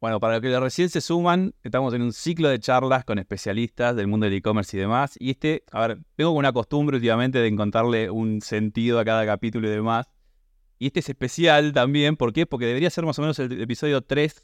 Bueno, 0.00 0.18
para 0.18 0.34
los 0.34 0.42
que 0.42 0.58
recién 0.58 0.88
se 0.88 1.02
suman, 1.02 1.54
estamos 1.62 1.92
en 1.92 2.00
un 2.00 2.14
ciclo 2.14 2.48
de 2.48 2.58
charlas 2.58 3.04
con 3.04 3.18
especialistas 3.18 3.94
del 3.94 4.06
mundo 4.06 4.24
del 4.24 4.32
e-commerce 4.32 4.74
y 4.74 4.80
demás. 4.80 5.14
Y 5.20 5.32
este, 5.32 5.62
a 5.72 5.86
ver, 5.86 5.98
tengo 6.16 6.30
una 6.30 6.54
costumbre 6.54 6.96
últimamente 6.96 7.38
de 7.38 7.46
encontrarle 7.48 8.08
un 8.08 8.40
sentido 8.40 8.98
a 8.98 9.04
cada 9.04 9.26
capítulo 9.26 9.68
y 9.68 9.70
demás. 9.72 10.10
Y 10.78 10.86
este 10.86 11.00
es 11.00 11.10
especial 11.10 11.74
también, 11.74 12.16
¿por 12.16 12.32
qué? 12.32 12.46
Porque 12.46 12.64
debería 12.64 12.88
ser 12.88 13.04
más 13.04 13.18
o 13.18 13.22
menos 13.22 13.38
el 13.40 13.60
episodio 13.60 14.00
3 14.00 14.42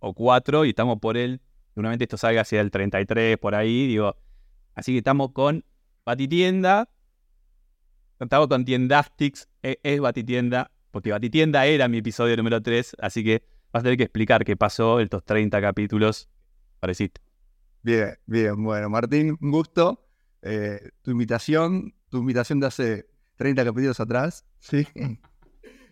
o 0.00 0.12
4 0.12 0.66
y 0.66 0.70
estamos 0.70 0.98
por 0.98 1.16
él. 1.16 1.40
Seguramente 1.72 2.04
esto 2.04 2.18
salga 2.18 2.42
hacia 2.42 2.60
el 2.60 2.70
33, 2.70 3.38
por 3.38 3.54
ahí, 3.54 3.86
digo. 3.86 4.14
Así 4.74 4.92
que 4.92 4.98
estamos 4.98 5.32
con 5.32 5.64
Batitienda. 6.04 6.90
Estamos 8.20 8.48
con 8.48 8.66
Tiendastics, 8.66 9.48
e, 9.62 9.80
es 9.82 10.00
Batitienda, 10.00 10.70
porque 10.90 11.12
Batitienda 11.12 11.64
era 11.64 11.88
mi 11.88 11.98
episodio 11.98 12.36
número 12.36 12.60
3, 12.60 12.96
así 13.00 13.24
que 13.24 13.42
vas 13.72 13.80
a 13.80 13.82
tener 13.82 13.96
que 13.96 14.04
explicar 14.04 14.44
qué 14.44 14.56
pasó 14.56 15.00
estos 15.00 15.24
30 15.24 15.60
capítulos. 15.60 16.28
Pareciste. 16.80 17.20
Bien, 17.82 18.18
bien. 18.26 18.62
Bueno, 18.62 18.88
Martín, 18.90 19.36
un 19.40 19.50
gusto. 19.50 20.04
Eh, 20.42 20.90
tu 21.02 21.10
invitación, 21.10 21.94
tu 22.08 22.18
invitación 22.18 22.60
de 22.60 22.66
hace 22.66 23.10
30 23.36 23.64
capítulos 23.64 24.00
atrás. 24.00 24.44
Sí. 24.60 24.86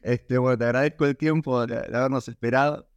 Este, 0.03 0.39
bueno, 0.39 0.59
te 0.59 0.65
agradezco 0.65 1.07
el 1.07 1.17
tiempo 1.17 1.67
de, 1.67 1.79
habernos 1.79 2.29
esperado. 2.29 2.89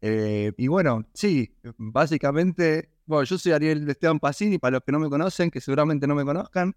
Eh, 0.00 0.52
y 0.56 0.68
bueno, 0.68 1.06
sí, 1.14 1.54
básicamente, 1.76 2.92
bueno, 3.06 3.24
yo 3.24 3.38
soy 3.38 3.52
Ariel 3.52 3.88
Esteban 3.88 4.18
Pacini, 4.18 4.58
para 4.58 4.72
los 4.72 4.82
que 4.82 4.92
no 4.92 4.98
me 4.98 5.08
conocen, 5.08 5.50
que 5.50 5.60
seguramente 5.60 6.06
no 6.06 6.14
me 6.14 6.24
conozcan, 6.24 6.74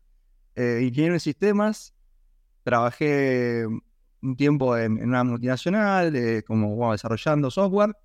eh, 0.56 0.82
ingeniero 0.84 1.14
en 1.14 1.20
sistemas, 1.20 1.94
trabajé 2.64 3.66
un 4.22 4.36
tiempo 4.36 4.78
en, 4.78 5.04
una 5.04 5.24
multinacional, 5.24 6.44
como 6.46 6.92
desarrollando 6.92 7.52
software. 7.52 7.96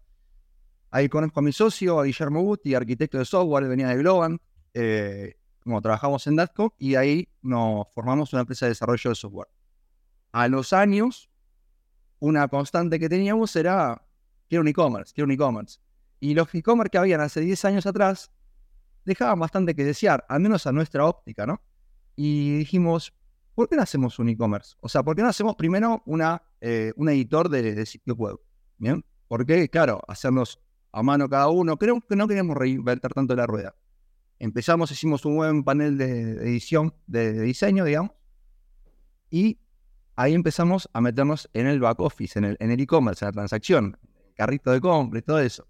Ahí 0.91 1.09
conozco 1.09 1.41
a 1.41 1.43
mi 1.43 1.53
socio, 1.53 2.03
Guillermo 2.03 2.43
Guti, 2.43 2.75
arquitecto 2.75 3.19
de 3.19 3.25
software, 3.25 3.67
venía 3.67 3.89
de 3.89 3.97
Globan, 3.97 4.41
eh, 4.75 5.35
trabajamos 5.83 6.27
en 6.27 6.37
Datco, 6.37 6.75
y 6.79 6.95
ahí 6.95 7.29
nos 7.43 7.87
formamos 7.93 8.33
una 8.33 8.43
empresa 8.43 8.67
de 8.67 8.71
desarrollo 8.71 9.11
de 9.11 9.17
software. 9.17 9.49
A 10.31 10.47
los 10.49 10.73
años, 10.73 11.31
una 12.21 12.47
constante 12.49 12.99
que 13.01 13.09
teníamos 13.09 13.55
era, 13.57 14.07
quiero 14.49 14.63
un 14.63 14.69
e-commerce, 14.69 15.13
quiero 15.13 15.27
un 15.27 15.33
e-commerce. 15.33 15.81
Y 16.21 16.35
los 16.35 16.55
e-commerce 16.55 16.91
que 16.91 16.99
habían 16.99 17.21
hace 17.21 17.41
10 17.41 17.65
años 17.65 17.87
atrás 17.87 18.31
dejaban 19.05 19.39
bastante 19.39 19.75
que 19.75 19.85
desear, 19.85 20.25
al 20.29 20.41
menos 20.41 20.67
a 20.67 20.73
nuestra 20.73 21.07
óptica, 21.07 21.45
¿no? 21.47 21.61
Y 22.17 22.59
dijimos, 22.59 23.13
¿por 23.55 23.69
qué 23.69 23.77
no 23.77 23.83
hacemos 23.83 24.19
un 24.19 24.29
e-commerce? 24.29 24.75
O 24.81 24.89
sea, 24.89 25.03
¿por 25.03 25.17
qué 25.17 25.23
no 25.23 25.29
hacemos 25.29 25.57
primero 25.57 26.03
una, 26.07 26.43
eh, 26.61 26.93
un 26.97 27.09
editor 27.09 27.49
de, 27.49 27.85
sitio 27.87 28.15
web? 28.15 28.39
¿Bien? 28.79 29.05
Porque, 29.29 29.69
claro, 29.69 30.01
hacernos 30.09 30.61
a 30.93 31.03
mano 31.03 31.29
cada 31.29 31.49
uno, 31.49 31.77
creo 31.77 32.01
que 32.01 32.17
no 32.17 32.29
queríamos 32.29 32.57
reinventar 32.57 33.13
tanto 33.13 33.35
la 33.35 33.47
rueda. 33.47 33.75
Empezamos, 34.39 34.91
hicimos 34.91 35.25
un 35.25 35.37
buen 35.37 35.65
panel 35.65 35.97
de 35.97 36.33
edición, 36.49 36.95
de, 37.07 37.41
diseño, 37.41 37.85
digamos, 37.85 38.13
y 39.31 39.59
ahí 40.17 40.35
empezamos 40.35 40.89
a 40.93 41.01
meternos 41.01 41.49
en 41.53 41.67
el 41.67 41.81
back 41.81 42.01
office, 42.01 42.39
en 42.39 42.45
el 42.45 42.81
e-commerce, 42.81 43.25
en, 43.25 43.29
la 43.29 43.33
transacción, 43.33 43.99
carrito 44.35 44.71
de 44.71 44.81
compra 44.81 45.19
y 45.19 45.23
todo 45.23 45.41
eso. 45.41 45.67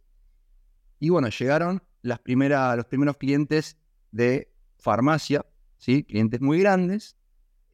Y 0.98 1.10
bueno, 1.10 1.28
llegaron 1.28 1.83
las 2.02 2.20
los 2.27 2.86
primeros 2.86 3.17
clientes 3.17 3.78
de 4.11 4.52
farmacia, 4.78 5.44
¿sí? 5.78 6.05
clientes 6.05 6.40
muy 6.40 6.61
grandes, 6.61 7.17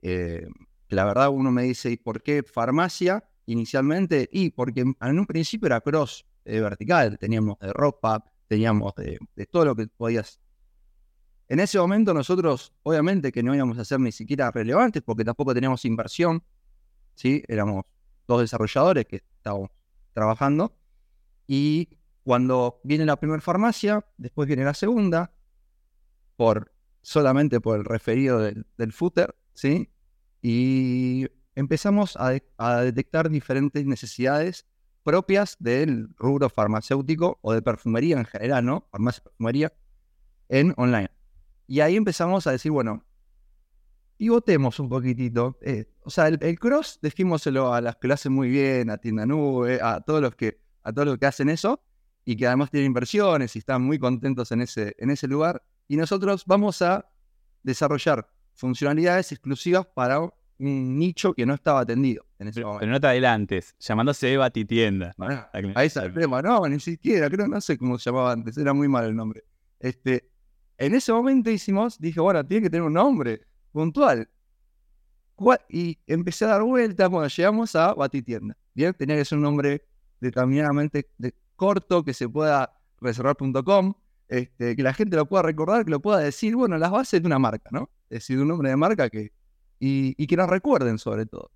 eh, 0.03 0.47
la 0.89 1.05
verdad 1.05 1.31
uno 1.31 1.51
me 1.51 1.63
dice, 1.63 1.91
¿y 1.91 1.97
por 1.97 2.23
qué 2.23 2.43
farmacia 2.43 3.25
inicialmente? 3.47 4.29
Y 4.33 4.51
porque 4.51 4.81
en 4.81 5.19
un 5.19 5.27
principio 5.27 5.67
era 5.67 5.81
cross 5.81 6.25
eh, 6.45 6.61
vertical, 6.61 7.19
teníamos 7.19 7.59
de 7.59 7.73
ropa, 7.73 8.25
teníamos 8.49 8.95
de, 8.97 9.19
todo 9.51 9.67
lo 9.67 9.77
que 9.77 9.87
podías. 9.87 10.41
En 11.49 11.61
ese 11.61 11.79
momento 11.79 12.15
nosotros, 12.15 12.73
obviamente 12.83 13.33
que 13.33 13.43
no 13.43 13.55
íbamos 13.55 13.79
a 13.79 13.85
ser 13.85 14.01
ni 14.01 14.13
siquiera 14.13 14.51
relevantes 14.51 15.03
porque 15.03 15.25
tampoco 15.25 15.55
teníamos 15.55 15.85
inversión, 15.85 16.43
¿sí? 17.15 17.43
Éramos 17.49 17.85
dos 18.27 18.41
desarrolladores 18.41 19.07
que 19.07 19.17
estábamos 19.17 19.71
trabajando 20.13 20.77
y 21.47 21.89
cuando 22.23 22.81
viene 22.85 23.05
la 23.05 23.17
primera 23.17 23.41
farmacia, 23.41 24.05
después 24.17 24.47
viene 24.47 24.65
la 24.65 24.75
segunda, 24.75 25.33
por 26.37 26.73
solamente 27.03 27.61
por 27.61 27.79
el 27.79 27.85
referido 27.85 28.39
del, 28.39 28.67
del 28.77 28.93
footer, 28.93 29.35
¿sí? 29.55 29.90
Y 30.43 31.27
empezamos 31.55 32.17
a, 32.17 32.33
detectar 32.83 33.31
diferentes 33.31 33.85
necesidades 33.85 34.67
propias 35.03 35.57
del 35.59 36.09
rubro 36.17 36.49
farmacéutico 36.49 37.39
o 37.43 37.53
de 37.53 37.63
perfumería 37.63 38.19
en 38.19 38.25
general, 38.25 38.65
¿no? 38.65 38.89
Farmacia, 38.91 39.23
perfumería, 39.25 39.73
en 40.49 40.75
online. 40.77 41.11
Y 41.67 41.81
ahí 41.81 41.97
empezamos 41.97 42.47
a 42.47 42.53
decir, 42.53 42.73
bueno, 42.73 43.05
pivotemos 44.17 44.79
un 44.81 44.89
poquitito. 44.89 45.59
Eh, 45.63 45.87
o 46.03 46.11
sea, 46.11 46.29
el, 46.29 46.59
cross, 46.59 46.99
dejémoselo 47.01 47.73
a 47.73 47.81
las 47.81 47.97
que 47.97 48.09
lo 48.09 48.15
hacen 48.15 48.33
muy 48.33 48.51
bien, 48.51 48.91
a 48.91 48.99
Tienda 48.99 49.25
Nube, 49.25 49.81
a 49.81 50.01
todos 50.01 50.21
los 50.21 50.35
que, 50.35 50.61
a 50.83 50.93
todos 50.93 51.09
los 51.09 51.19
que 51.19 51.27
hacen 51.27 51.49
eso, 51.49 51.83
y 52.25 52.37
que 52.37 52.47
además 52.47 52.71
tienen 52.71 52.89
inversiones 52.89 53.57
y 53.57 53.61
están 53.61 53.83
muy 53.83 53.99
contentos 53.99 54.53
en 54.53 54.61
ese, 54.63 54.95
en 54.99 55.11
ese 55.11 55.27
lugar. 55.27 55.63
Y 55.89 55.97
nosotros 55.97 56.45
vamos 56.47 56.83
a 56.83 57.11
desarrollar 57.63 58.29
funcionalidades 58.61 59.33
exclusivas 59.33 59.87
para 59.87 60.21
un 60.21 60.99
nicho 60.99 61.33
que 61.33 61.47
no 61.47 61.55
estaba 61.55 61.81
atendido 61.81 62.25
en 62.39 62.49
ese 62.49 62.61
pero, 62.61 62.77
Pero 62.79 62.93
no 62.93 63.01
te 63.01 63.07
adelantes, 63.07 63.75
llamándose 63.81 64.37
Batitienda. 64.37 65.15
¿no? 65.17 65.27
ahí 65.75 65.87
está 65.87 66.05
el 66.05 66.13
tema, 66.13 66.43
no, 66.43 66.69
ni 66.69 66.79
siquiera, 66.79 67.31
creo, 67.31 67.49
no 67.49 67.61
sé 67.61 67.79
cómo 67.79 67.99
se 67.99 68.11
llamaba 68.11 68.33
antes, 68.33 68.59
era 68.59 68.75
muy 68.75 68.87
mal 68.87 69.07
el 69.07 69.17
nombre. 69.17 69.45
Este, 69.79 70.31
en 70.77 70.95
ese 70.95 71.13
momento 71.13 71.51
hicimos, 71.51 71.99
dije, 71.99 72.21
bueno, 72.21 72.47
tiene 72.47 72.65
que 72.65 72.71
tener 72.71 72.83
un 72.83 72.93
nombre 72.93 73.47
puntual. 73.73 74.29
Y 75.71 75.99
empecé 76.07 76.45
a 76.45 76.49
dar 76.49 76.63
vueltas, 76.63 77.09
bueno, 77.09 77.27
llegamos 77.29 77.75
a 77.75 77.95
Batitienda. 77.95 78.55
Bien, 78.75 78.93
tenía 78.93 79.17
que 79.17 79.25
ser 79.25 79.39
un 79.39 79.45
nombre 79.45 79.87
determinadamente 80.21 81.09
corto, 81.57 82.05
que 82.05 82.13
se 82.13 82.29
pueda 82.29 82.79
reservar.com, 83.01 83.95
este, 84.29 84.77
que 84.77 84.83
la 84.83 84.93
gente 84.93 85.17
lo 85.17 85.25
pueda 85.27 85.43
recordar, 85.43 85.87
que 85.87 85.91
lo 85.91 86.01
pueda 86.01 86.19
decir, 86.19 86.57
bueno, 86.57 86.77
las 86.77 86.91
bases 86.91 87.23
de 87.23 87.27
una 87.27 87.39
marca, 87.39 87.71
¿no? 87.73 87.89
Decir, 88.11 88.39
un 88.39 88.49
nombre 88.49 88.69
de 88.69 88.77
marca 88.77 89.09
que. 89.09 89.33
Y, 89.79 90.27
que 90.27 90.37
nos 90.37 90.51
recuerden 90.51 90.99
sobre 90.99 91.25
todo. 91.25 91.51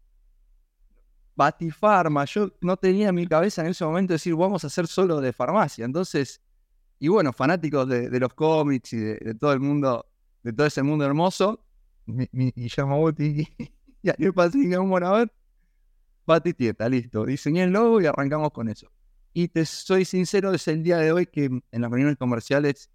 Batifarma, 1.36 2.24
yo 2.24 2.50
no 2.62 2.76
tenía 2.78 3.10
en 3.10 3.14
mi 3.14 3.26
cabeza 3.26 3.60
en 3.60 3.68
ese 3.68 3.84
momento 3.84 4.14
decir, 4.14 4.34
vamos 4.34 4.64
a 4.64 4.68
hacer 4.68 4.86
solo 4.86 5.20
de 5.20 5.32
farmacia. 5.34 5.84
Entonces, 5.84 6.40
y 6.98 7.08
bueno, 7.08 7.34
fanáticos 7.34 7.86
de, 7.86 8.18
los 8.18 8.32
cómics 8.32 8.94
y 8.94 8.96
de, 8.96 9.34
todo 9.34 9.52
el 9.52 9.60
mundo, 9.60 10.06
de 10.42 10.54
todo 10.54 10.66
ese 10.66 10.82
mundo 10.82 11.04
hermoso, 11.04 11.62
mi, 12.06 12.26
mi, 12.32 12.50
y 12.56 12.68
Yamaguchi 12.68 13.46
y 14.02 14.08
Ariel 14.08 14.32
Pasinga, 14.32 14.78
bueno, 14.78 15.08
a 15.08 15.18
ver, 15.18 15.32
Batitieta, 16.26 16.88
listo. 16.88 17.26
Diseñé 17.26 17.64
el 17.64 17.72
logo 17.72 18.00
y 18.00 18.06
arrancamos 18.06 18.50
con 18.52 18.68
eso. 18.68 18.90
Y 19.32 19.48
te 19.48 19.66
soy 19.66 20.04
sincero, 20.04 20.52
es 20.54 20.66
el 20.68 20.82
día 20.82 20.98
de 20.98 21.12
hoy 21.12 21.26
que 21.26 21.44
en 21.44 21.80
las 21.80 21.90
reuniones 21.90 22.16
comerciales 22.16 22.90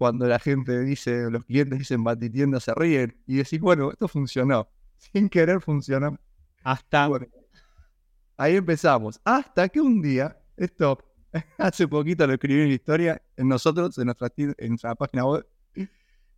cuando 0.00 0.26
la 0.26 0.38
gente 0.38 0.80
dice, 0.80 1.30
los 1.30 1.44
clientes 1.44 1.78
dicen 1.78 2.02
batitienda, 2.02 2.58
se 2.58 2.72
ríen 2.74 3.14
y 3.26 3.36
decís, 3.36 3.60
bueno, 3.60 3.90
esto 3.90 4.08
funcionó. 4.08 4.66
Sin 4.96 5.28
querer 5.28 5.60
funcionó. 5.60 6.18
Hasta. 6.64 7.06
ahí 8.38 8.56
empezamos. 8.56 9.20
Hasta 9.22 9.68
que 9.68 9.78
un 9.78 10.00
día, 10.00 10.40
esto 10.56 10.98
hace 11.58 11.86
poquito 11.86 12.26
lo 12.26 12.32
escribí 12.32 12.62
en 12.62 12.68
la 12.68 12.74
historia, 12.76 13.22
en 13.36 13.48
nosotros, 13.48 13.98
en 13.98 14.06
nuestra, 14.06 14.32
en 14.38 14.68
nuestra 14.70 14.94
página 14.94 15.26
web, 15.26 15.46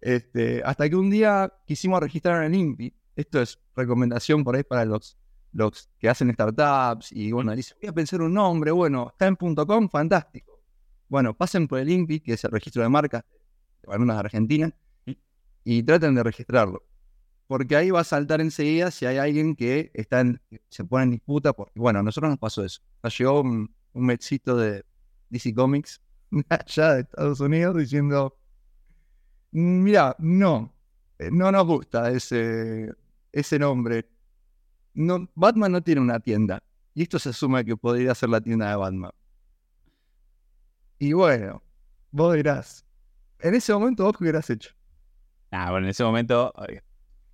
este, 0.00 0.60
hasta 0.64 0.90
que 0.90 0.96
un 0.96 1.08
día 1.08 1.52
quisimos 1.64 2.00
registrar 2.00 2.42
en 2.42 2.56
INPI. 2.56 2.92
Esto 3.14 3.42
es 3.42 3.60
recomendación 3.76 4.42
por 4.42 4.56
ahí 4.56 4.64
para 4.64 4.84
los, 4.84 5.16
los 5.52 5.88
que 6.00 6.08
hacen 6.08 6.34
startups 6.34 7.12
y 7.12 7.30
bueno, 7.30 7.54
dicen, 7.54 7.78
voy 7.80 7.90
a 7.90 7.92
pensar 7.92 8.22
un 8.22 8.34
nombre, 8.34 8.72
bueno, 8.72 9.10
está 9.12 9.28
en 9.28 9.36
.com, 9.36 9.88
fantástico. 9.88 10.60
Bueno, 11.08 11.32
pasen 11.32 11.68
por 11.68 11.78
el 11.78 11.90
INPI, 11.90 12.18
que 12.18 12.32
es 12.32 12.42
el 12.42 12.50
registro 12.50 12.82
de 12.82 12.88
marcas 12.88 13.22
algunas 13.88 14.16
de 14.16 14.20
Argentina, 14.20 14.74
y 15.64 15.82
traten 15.82 16.14
de 16.14 16.22
registrarlo. 16.22 16.82
Porque 17.46 17.76
ahí 17.76 17.90
va 17.90 18.00
a 18.00 18.04
saltar 18.04 18.40
enseguida 18.40 18.90
si 18.90 19.04
hay 19.04 19.18
alguien 19.18 19.54
que 19.54 19.90
está 19.94 20.24
se 20.68 20.84
pone 20.84 21.04
en 21.04 21.10
disputa. 21.10 21.52
Porque, 21.52 21.78
bueno, 21.78 21.98
a 21.98 22.02
nosotros 22.02 22.30
nos 22.30 22.38
pasó 22.38 22.64
eso. 22.64 22.80
Nos 23.02 23.18
llegó 23.18 23.40
un, 23.42 23.74
un 23.92 24.06
de 24.06 24.84
DC 25.28 25.54
Comics 25.54 26.00
allá 26.48 26.94
de 26.94 27.00
Estados 27.02 27.40
Unidos 27.40 27.76
diciendo: 27.76 28.36
Mira, 29.50 30.16
no, 30.18 30.74
eh, 31.18 31.30
no 31.30 31.52
nos 31.52 31.66
gusta 31.66 32.10
ese, 32.10 32.90
ese 33.32 33.58
nombre. 33.58 34.08
No, 34.94 35.28
Batman 35.34 35.72
no 35.72 35.82
tiene 35.82 36.00
una 36.00 36.20
tienda. 36.20 36.62
Y 36.94 37.02
esto 37.02 37.18
se 37.18 37.30
asume 37.30 37.64
que 37.64 37.76
podría 37.76 38.14
ser 38.14 38.28
la 38.30 38.40
tienda 38.40 38.70
de 38.70 38.76
Batman. 38.76 39.12
Y 40.98 41.14
bueno, 41.14 41.62
vos 42.12 42.34
dirás, 42.34 42.86
en 43.42 43.54
ese 43.54 43.72
momento 43.72 44.04
vos 44.04 44.16
qué 44.16 44.24
hubieras 44.24 44.48
hecho. 44.50 44.70
Ah, 45.50 45.70
bueno, 45.70 45.86
en 45.86 45.90
ese 45.90 46.04
momento, 46.04 46.52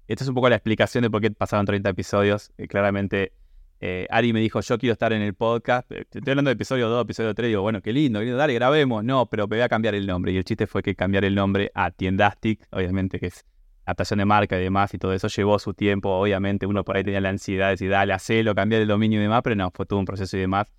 esta 0.09 0.25
es 0.25 0.29
un 0.29 0.35
poco 0.35 0.49
la 0.49 0.57
explicación 0.57 1.03
de 1.03 1.11
por 1.11 1.21
qué 1.21 1.31
pasaron 1.31 1.67
30 1.67 1.91
episodios. 1.91 2.51
Eh, 2.59 2.67
claramente, 2.67 3.33
eh, 3.81 4.09
Ari 4.11 4.33
me 4.33 4.41
dijo, 4.41 4.61
yo 4.61 4.79
quiero 4.79 4.93
estar 4.93 5.13
en 5.13 5.23
el 5.23 5.35
podcast. 5.35 5.91
Estoy 5.93 6.23
hablando 6.27 6.49
de 6.49 6.55
episodio 6.55 6.89
2, 6.89 7.05
episodio 7.05 7.35
3. 7.35 7.49
Digo, 7.49 7.63
bueno, 7.63 7.81
qué 7.81 7.93
lindo, 7.93 8.25
dale, 8.25 8.55
grabemos. 8.55 9.05
No, 9.05 9.27
pero 9.27 9.47
me 9.47 9.57
voy 9.57 9.63
a 9.63 9.69
cambiar 9.69 9.95
el 9.95 10.07
nombre. 10.07 10.33
Y 10.33 10.37
el 10.37 10.45
chiste 10.45 10.67
fue 10.67 10.83
que 10.83 10.97
cambiar 10.97 11.25
el 11.25 11.35
nombre 11.35 11.71
a 11.75 11.91
Tiendastic, 11.91 12.67
obviamente 12.73 13.21
que 13.21 13.27
es 13.27 13.45
adaptación 13.85 14.19
de 14.19 14.27
marca 14.27 14.59
y 14.59 14.63
demás 14.63 14.93
y 14.93 14.99
todo 14.99 15.15
eso 15.15 15.29
llevó 15.29 15.59
su 15.59 15.75
tiempo. 15.75 16.11
Obviamente 16.11 16.67
uno 16.67 16.85
por 16.85 16.97
ahí 16.97 17.05
tenía 17.05 17.21
la 17.21 17.31
ansiedad 17.31 17.67
de 17.67 17.71
decir, 17.73 17.91
dale, 17.91 18.13
hacelo, 18.13 18.55
cambiar 18.55 18.83
el 18.83 18.89
dominio 18.89 19.19
y 19.19 19.23
demás, 19.23 19.43
pero 19.43 19.57
no, 19.57 19.71
fue 19.71 19.87
todo 19.87 19.99
un 19.99 20.05
proceso 20.05 20.37
y 20.37 20.41
demás. 20.41 20.73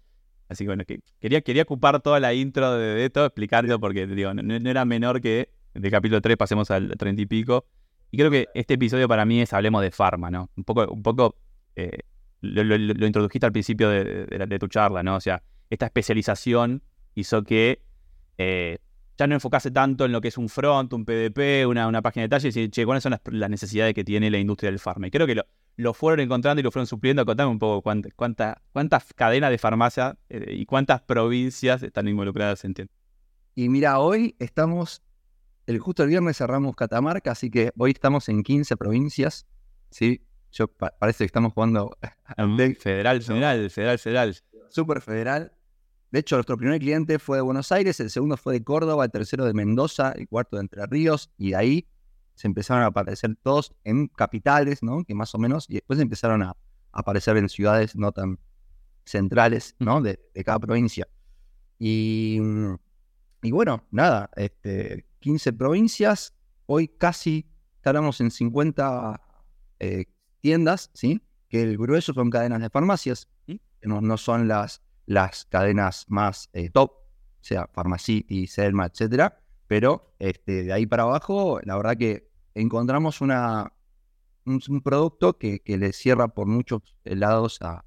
Así 0.49 0.63
que 0.63 0.69
bueno, 0.69 0.83
quería, 1.19 1.41
quería 1.41 1.63
ocupar 1.63 2.01
toda 2.01 2.19
la 2.19 2.33
intro 2.33 2.73
de, 2.73 3.05
esto, 3.05 3.23
explicarlo, 3.23 3.79
porque 3.79 4.07
digo, 4.07 4.33
no, 4.33 4.69
era 4.69 4.83
menor 4.83 5.21
que 5.21 5.51
de 5.75 5.91
capítulo 5.91 6.21
3 6.21 6.35
pasemos 6.37 6.71
al 6.71 6.97
30 6.97 7.21
y 7.21 7.25
pico. 7.27 7.65
Y 8.11 8.17
creo 8.17 8.31
que 8.31 8.47
este 8.55 8.73
episodio 8.73 9.07
para 9.07 9.25
mí 9.25 9.41
es 9.41 9.53
Hablemos 9.53 9.83
de 9.83 9.91
Pharma, 9.91 10.31
¿no? 10.31 10.49
Un 10.57 10.63
poco, 10.63 10.87
un 10.91 11.03
poco 11.03 11.35
eh, 11.75 11.99
lo, 12.41 13.05
introdujiste 13.05 13.45
al 13.45 13.51
principio 13.51 13.89
de, 13.89 14.57
tu 14.59 14.67
charla, 14.67 15.03
¿no? 15.03 15.15
O 15.15 15.21
sea, 15.21 15.43
esta 15.69 15.85
especialización 15.85 16.81
hizo 17.13 17.43
que 17.43 17.83
eh, 18.39 18.79
ya 19.19 19.27
no 19.27 19.35
enfocase 19.35 19.69
tanto 19.69 20.05
en 20.05 20.11
lo 20.11 20.21
que 20.21 20.29
es 20.29 20.37
un 20.39 20.49
front, 20.49 20.93
un 20.93 21.05
PDP, 21.05 21.67
una, 21.67 21.87
una 21.87 22.01
página 22.01 22.21
de 22.21 22.29
detalle, 22.29 22.47
y 22.47 22.51
decir, 22.51 22.71
che, 22.71 22.85
¿cuáles 22.85 23.03
son 23.03 23.15
las, 23.25 23.49
necesidades 23.51 23.93
que 23.93 24.03
tiene 24.03 24.31
la 24.31 24.39
industria 24.39 24.71
del 24.71 24.79
farma? 24.79 25.07
Y 25.07 25.11
creo 25.11 25.27
que 25.27 25.35
lo, 25.35 25.45
lo 25.79 25.93
fueron 25.93 26.19
encontrando 26.19 26.59
y 26.59 26.63
lo 26.63 26.71
fueron 26.71 26.87
supliendo. 26.87 27.25
Contame 27.25 27.49
un 27.49 27.57
poco 27.57 27.81
cuántas 27.81 29.13
cadenas 29.15 29.49
de 29.49 29.57
farmacia 29.57 30.17
eh, 30.27 30.53
y 30.57 30.65
cuántas 30.65 31.01
provincias 31.01 31.81
están 31.83 32.09
involucradas 32.09 32.65
en 32.65 32.73
tienda. 32.73 32.93
Y 33.55 33.69
mira, 33.69 33.99
hoy 33.99 34.35
estamos, 34.39 35.01
el, 35.67 35.79
justo 35.79 36.03
el 36.03 36.09
viernes 36.09 36.37
cerramos 36.37 36.75
Catamarca, 36.75 37.31
así 37.31 37.49
que 37.49 37.71
hoy 37.77 37.91
estamos 37.91 38.27
en 38.27 38.43
15 38.43 38.75
provincias, 38.75 39.47
¿sí? 39.89 40.21
Yo 40.51 40.67
parece 40.67 41.19
que 41.19 41.27
estamos 41.27 41.53
jugando 41.53 41.97
federal, 42.79 43.21
federal, 43.21 43.69
federal, 43.69 43.99
federal. 43.99 44.37
Súper 44.69 44.99
federal. 44.99 45.53
De 46.11 46.19
hecho, 46.19 46.35
nuestro 46.35 46.57
primer 46.57 46.79
cliente 46.79 47.19
fue 47.19 47.37
de 47.37 47.41
Buenos 47.41 47.71
Aires, 47.71 48.01
el 48.01 48.09
segundo 48.09 48.35
fue 48.35 48.51
de 48.53 48.63
Córdoba, 48.65 49.05
el 49.05 49.11
tercero 49.11 49.45
de 49.45 49.53
Mendoza, 49.53 50.11
el 50.11 50.27
cuarto 50.27 50.57
de 50.57 50.63
Entre 50.63 50.85
Ríos, 50.87 51.31
y 51.37 51.51
de 51.51 51.55
ahí 51.55 51.87
se 52.39 52.47
empezaron 52.47 52.83
a 52.83 52.85
aparecer 52.85 53.35
todos 53.43 53.75
en 53.83 54.07
capitales, 54.07 54.81
¿no? 54.81 55.03
Que 55.03 55.13
más 55.13 55.35
o 55.35 55.37
menos, 55.37 55.65
y 55.69 55.73
después 55.73 55.99
empezaron 55.99 56.41
a 56.41 56.55
aparecer 56.93 57.35
en 57.35 57.49
ciudades 57.49 57.97
no 57.97 58.13
tan 58.13 58.39
centrales, 59.03 59.75
¿no? 59.79 59.99
De, 59.99 60.17
cada 60.45 60.57
provincia. 60.57 61.05
Y, 61.79 62.39
y, 63.41 63.51
bueno, 63.51 63.83
nada, 63.91 64.29
este, 64.37 65.05
15 65.19 65.51
provincias, 65.51 66.33
hoy 66.65 66.87
casi 66.87 67.45
estaremos 67.75 68.21
en 68.21 68.31
50 68.31 69.21
eh, 69.81 70.05
tiendas, 70.39 70.91
¿sí? 70.93 71.21
Que 71.49 71.61
el 71.61 71.77
grueso 71.77 72.13
son 72.13 72.29
cadenas 72.29 72.61
de 72.61 72.69
farmacias, 72.69 73.27
que 73.47 73.59
no, 73.81 74.15
son 74.15 74.47
las, 74.47 74.81
las 75.07 75.43
cadenas 75.43 76.05
más 76.07 76.49
eh, 76.53 76.69
top, 76.69 76.91
o 76.91 77.41
sea, 77.41 77.67
Pharmacity, 77.67 78.47
Selma, 78.47 78.85
etcétera, 78.85 79.41
pero 79.67 80.15
este, 80.19 80.63
de 80.63 80.71
ahí 80.71 80.85
para 80.85 81.03
abajo, 81.03 81.59
la 81.65 81.75
verdad 81.75 81.97
que 81.97 82.28
encontramos 82.55 83.21
una, 83.21 83.71
un, 84.45 84.81
producto 84.81 85.37
que, 85.37 85.61
le 85.65 85.93
cierra 85.93 86.27
por 86.29 86.47
muchos 86.47 86.81
lados 87.03 87.59
a, 87.61 87.83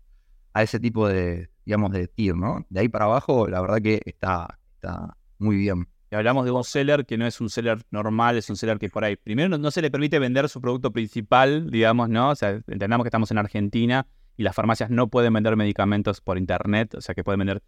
ese 0.55 0.79
tipo 0.79 1.09
de, 1.09 1.51
digamos, 1.65 1.93
de 1.93 2.09
tier, 2.09 2.37
¿no? 2.37 2.67
De 2.69 2.81
ahí 2.81 2.89
para 2.89 3.07
abajo, 3.07 3.49
la 3.49 3.61
verdad 3.61 3.81
que 3.81 4.01
está, 4.05 4.59
está 4.75 5.17
muy 5.39 5.57
bien. 5.57 5.89
Y 6.11 6.15
hablamos 6.15 6.45
de 6.45 6.51
un 6.51 6.63
seller 6.63 7.07
que 7.07 7.17
no 7.17 7.27
es 7.27 7.41
un 7.41 7.49
seller 7.49 7.79
normal, 7.91 8.37
es 8.37 8.51
un 8.51 8.57
seller 8.57 8.79
que 8.79 8.91
por 8.91 9.03
ahí, 9.03 9.17
primero 9.17 9.57
no, 9.57 9.71
se 9.71 9.81
le 9.81 9.91
permite 9.91 10.19
vender 10.19 10.49
su 10.51 10.61
producto 10.61 10.93
principal, 10.93 11.71
digamos, 11.71 12.11
¿no? 12.11 12.29
O 12.31 12.35
sea, 12.35 12.51
entendamos 12.51 13.05
que 13.05 13.09
estamos 13.09 13.31
en 13.31 13.39
Argentina 13.39 14.07
y 14.37 14.43
las 14.43 14.55
farmacias 14.55 14.91
no 14.91 15.09
pueden 15.09 15.33
vender 15.33 15.57
medicamentos 15.57 16.21
por 16.21 16.37
internet, 16.37 16.95
o 16.97 17.01
sea, 17.01 17.15
que 17.15 17.25
pueden 17.25 17.39
vender 17.39 17.63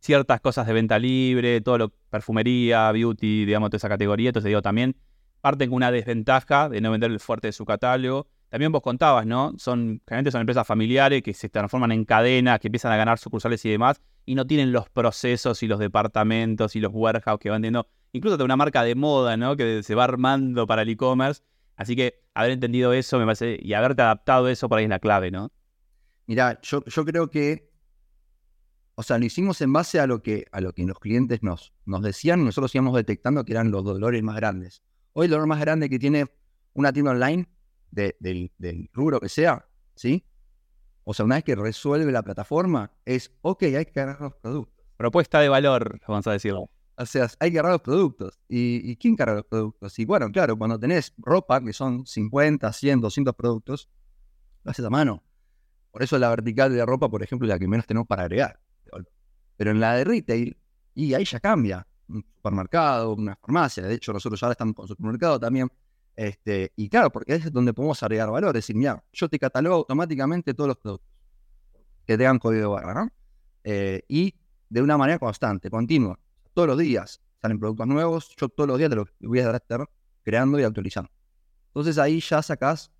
ciertas 0.00 0.40
cosas 0.42 0.66
de 0.66 0.74
venta 0.74 0.98
libre, 0.98 1.62
todo 1.62 1.78
lo 1.78 1.88
perfumería, 2.10 2.92
beauty, 2.92 3.46
digamos, 3.46 3.70
toda 3.70 3.78
esa 3.78 3.88
categoría. 3.88 4.28
Entonces 4.28 4.50
digo, 4.50 4.60
también 4.60 4.94
parten 5.40 5.70
con 5.70 5.76
una 5.76 5.90
desventaja 5.90 6.68
de 6.68 6.80
no 6.80 6.90
vender 6.90 7.10
el 7.10 7.20
fuerte 7.20 7.48
de 7.48 7.52
su 7.52 7.64
catálogo. 7.64 8.26
También 8.48 8.72
vos 8.72 8.80
contabas, 8.80 9.26
¿no? 9.26 9.52
Son, 9.58 10.00
generalmente 10.06 10.30
son 10.30 10.40
empresas 10.40 10.66
familiares 10.66 11.22
que 11.22 11.34
se 11.34 11.48
transforman 11.48 11.92
en 11.92 12.04
cadenas, 12.04 12.58
que 12.60 12.68
empiezan 12.68 12.92
a 12.92 12.96
ganar 12.96 13.18
sucursales 13.18 13.64
y 13.64 13.70
demás, 13.70 14.00
y 14.24 14.34
no 14.34 14.46
tienen 14.46 14.72
los 14.72 14.88
procesos 14.88 15.62
y 15.62 15.66
los 15.66 15.78
departamentos 15.78 16.74
y 16.74 16.80
los 16.80 16.90
warehouse 16.94 17.38
que 17.38 17.50
van 17.50 17.60
teniendo, 17.60 17.88
incluso 18.12 18.38
de 18.38 18.44
una 18.44 18.56
marca 18.56 18.82
de 18.82 18.94
moda, 18.94 19.36
¿no? 19.36 19.56
Que 19.56 19.82
se 19.82 19.94
va 19.94 20.04
armando 20.04 20.66
para 20.66 20.82
el 20.82 20.88
e-commerce. 20.88 21.42
Así 21.76 21.94
que 21.94 22.22
haber 22.34 22.52
entendido 22.52 22.92
eso 22.92 23.18
me 23.18 23.24
parece, 23.24 23.58
y 23.60 23.74
haberte 23.74 24.02
adaptado 24.02 24.48
eso 24.48 24.68
por 24.68 24.78
ahí 24.78 24.84
es 24.84 24.90
la 24.90 24.98
clave, 24.98 25.30
¿no? 25.30 25.52
Mira, 26.26 26.58
yo, 26.62 26.84
yo 26.84 27.04
creo 27.04 27.30
que, 27.30 27.70
o 28.94 29.02
sea, 29.02 29.18
lo 29.18 29.26
hicimos 29.26 29.60
en 29.60 29.72
base 29.72 30.00
a 30.00 30.06
lo 30.06 30.22
que, 30.22 30.46
a 30.52 30.60
lo 30.60 30.72
que 30.72 30.84
los 30.84 30.98
clientes 30.98 31.42
nos, 31.42 31.72
nos 31.84 32.02
decían, 32.02 32.44
nosotros 32.44 32.74
íbamos 32.74 32.94
detectando 32.94 33.44
que 33.44 33.52
eran 33.52 33.70
los 33.70 33.84
dolores 33.84 34.22
más 34.22 34.36
grandes. 34.36 34.82
Hoy 35.20 35.24
el 35.24 35.32
dolor 35.32 35.48
más 35.48 35.58
grande 35.58 35.90
que 35.90 35.98
tiene 35.98 36.26
una 36.74 36.92
tienda 36.92 37.10
online 37.10 37.48
del, 37.90 38.52
rubro 38.92 39.18
que 39.18 39.28
sea, 39.28 39.66
¿sí? 39.96 40.24
O 41.02 41.12
sea, 41.12 41.24
una 41.24 41.34
vez 41.34 41.44
que 41.44 41.56
resuelve 41.56 42.12
la 42.12 42.22
plataforma, 42.22 42.92
es, 43.04 43.32
ok, 43.40 43.64
hay 43.64 43.84
que 43.86 43.98
agarrar 43.98 44.20
los 44.20 44.34
productos. 44.34 44.86
Propuesta 44.96 45.40
de 45.40 45.48
valor, 45.48 46.00
vamos 46.06 46.24
a 46.28 46.30
decirlo. 46.30 46.70
O 46.96 47.04
sea, 47.04 47.28
hay 47.40 47.50
que 47.50 47.58
agarrar 47.58 47.72
los 47.72 47.82
productos. 47.82 48.38
¿Y, 48.48 48.94
quién 48.98 49.16
carga 49.16 49.34
los 49.34 49.46
productos? 49.46 49.98
Y 49.98 50.04
bueno, 50.04 50.30
claro, 50.30 50.56
cuando 50.56 50.78
tenés 50.78 51.12
ropa, 51.18 51.60
que 51.64 51.72
son 51.72 52.06
50, 52.06 52.72
100, 52.72 53.00
200 53.00 53.34
productos, 53.34 53.90
lo 54.62 54.70
haces 54.70 54.84
a 54.84 54.90
mano. 54.90 55.24
Por 55.90 56.04
eso 56.04 56.16
la 56.20 56.28
vertical 56.28 56.70
de 56.70 56.78
la 56.78 56.86
ropa, 56.86 57.08
por 57.08 57.24
ejemplo, 57.24 57.48
es 57.48 57.48
la 57.48 57.58
que 57.58 57.66
menos 57.66 57.88
tenemos 57.88 58.06
para 58.06 58.22
agregar. 58.22 58.60
Pero 59.56 59.72
en 59.72 59.80
la 59.80 59.96
de 59.96 60.04
retail, 60.04 60.56
y 60.94 61.14
ahí 61.14 61.24
ya 61.24 61.40
cambia 61.40 61.87
un 62.08 62.24
supermercado, 62.36 63.14
una 63.14 63.36
farmacia. 63.36 63.84
De 63.84 63.94
hecho, 63.94 64.12
nosotros 64.12 64.40
ya 64.40 64.50
estamos 64.50 64.74
con 64.74 64.88
supermercado 64.88 65.38
también. 65.38 65.70
Este, 66.16 66.72
y 66.74 66.88
claro, 66.88 67.10
porque 67.10 67.34
es 67.34 67.52
donde 67.52 67.72
podemos 67.72 68.02
agregar 68.02 68.30
valor. 68.30 68.56
Es 68.56 68.64
decir, 68.64 68.76
mira, 68.76 69.02
yo 69.12 69.28
te 69.28 69.38
catalogo 69.38 69.76
automáticamente 69.76 70.54
todos 70.54 70.68
los 70.68 70.76
productos 70.76 71.08
que 72.04 72.16
tengan 72.16 72.38
código 72.38 72.70
barra, 72.70 72.94
¿no? 72.94 73.12
Eh, 73.64 74.02
y 74.08 74.34
de 74.68 74.82
una 74.82 74.96
manera 74.96 75.18
constante, 75.18 75.70
continua. 75.70 76.18
Todos 76.54 76.68
los 76.68 76.78
días 76.78 77.20
salen 77.40 77.58
productos 77.58 77.86
nuevos. 77.86 78.34
Yo 78.36 78.48
todos 78.48 78.66
los 78.66 78.78
días 78.78 78.90
te 78.90 78.96
los 78.96 79.08
voy 79.20 79.38
a 79.40 79.50
estar 79.54 79.88
creando 80.22 80.58
y 80.58 80.64
actualizando. 80.64 81.10
Entonces 81.68 81.98
ahí 81.98 82.20
ya 82.20 82.42
sacás, 82.42 82.90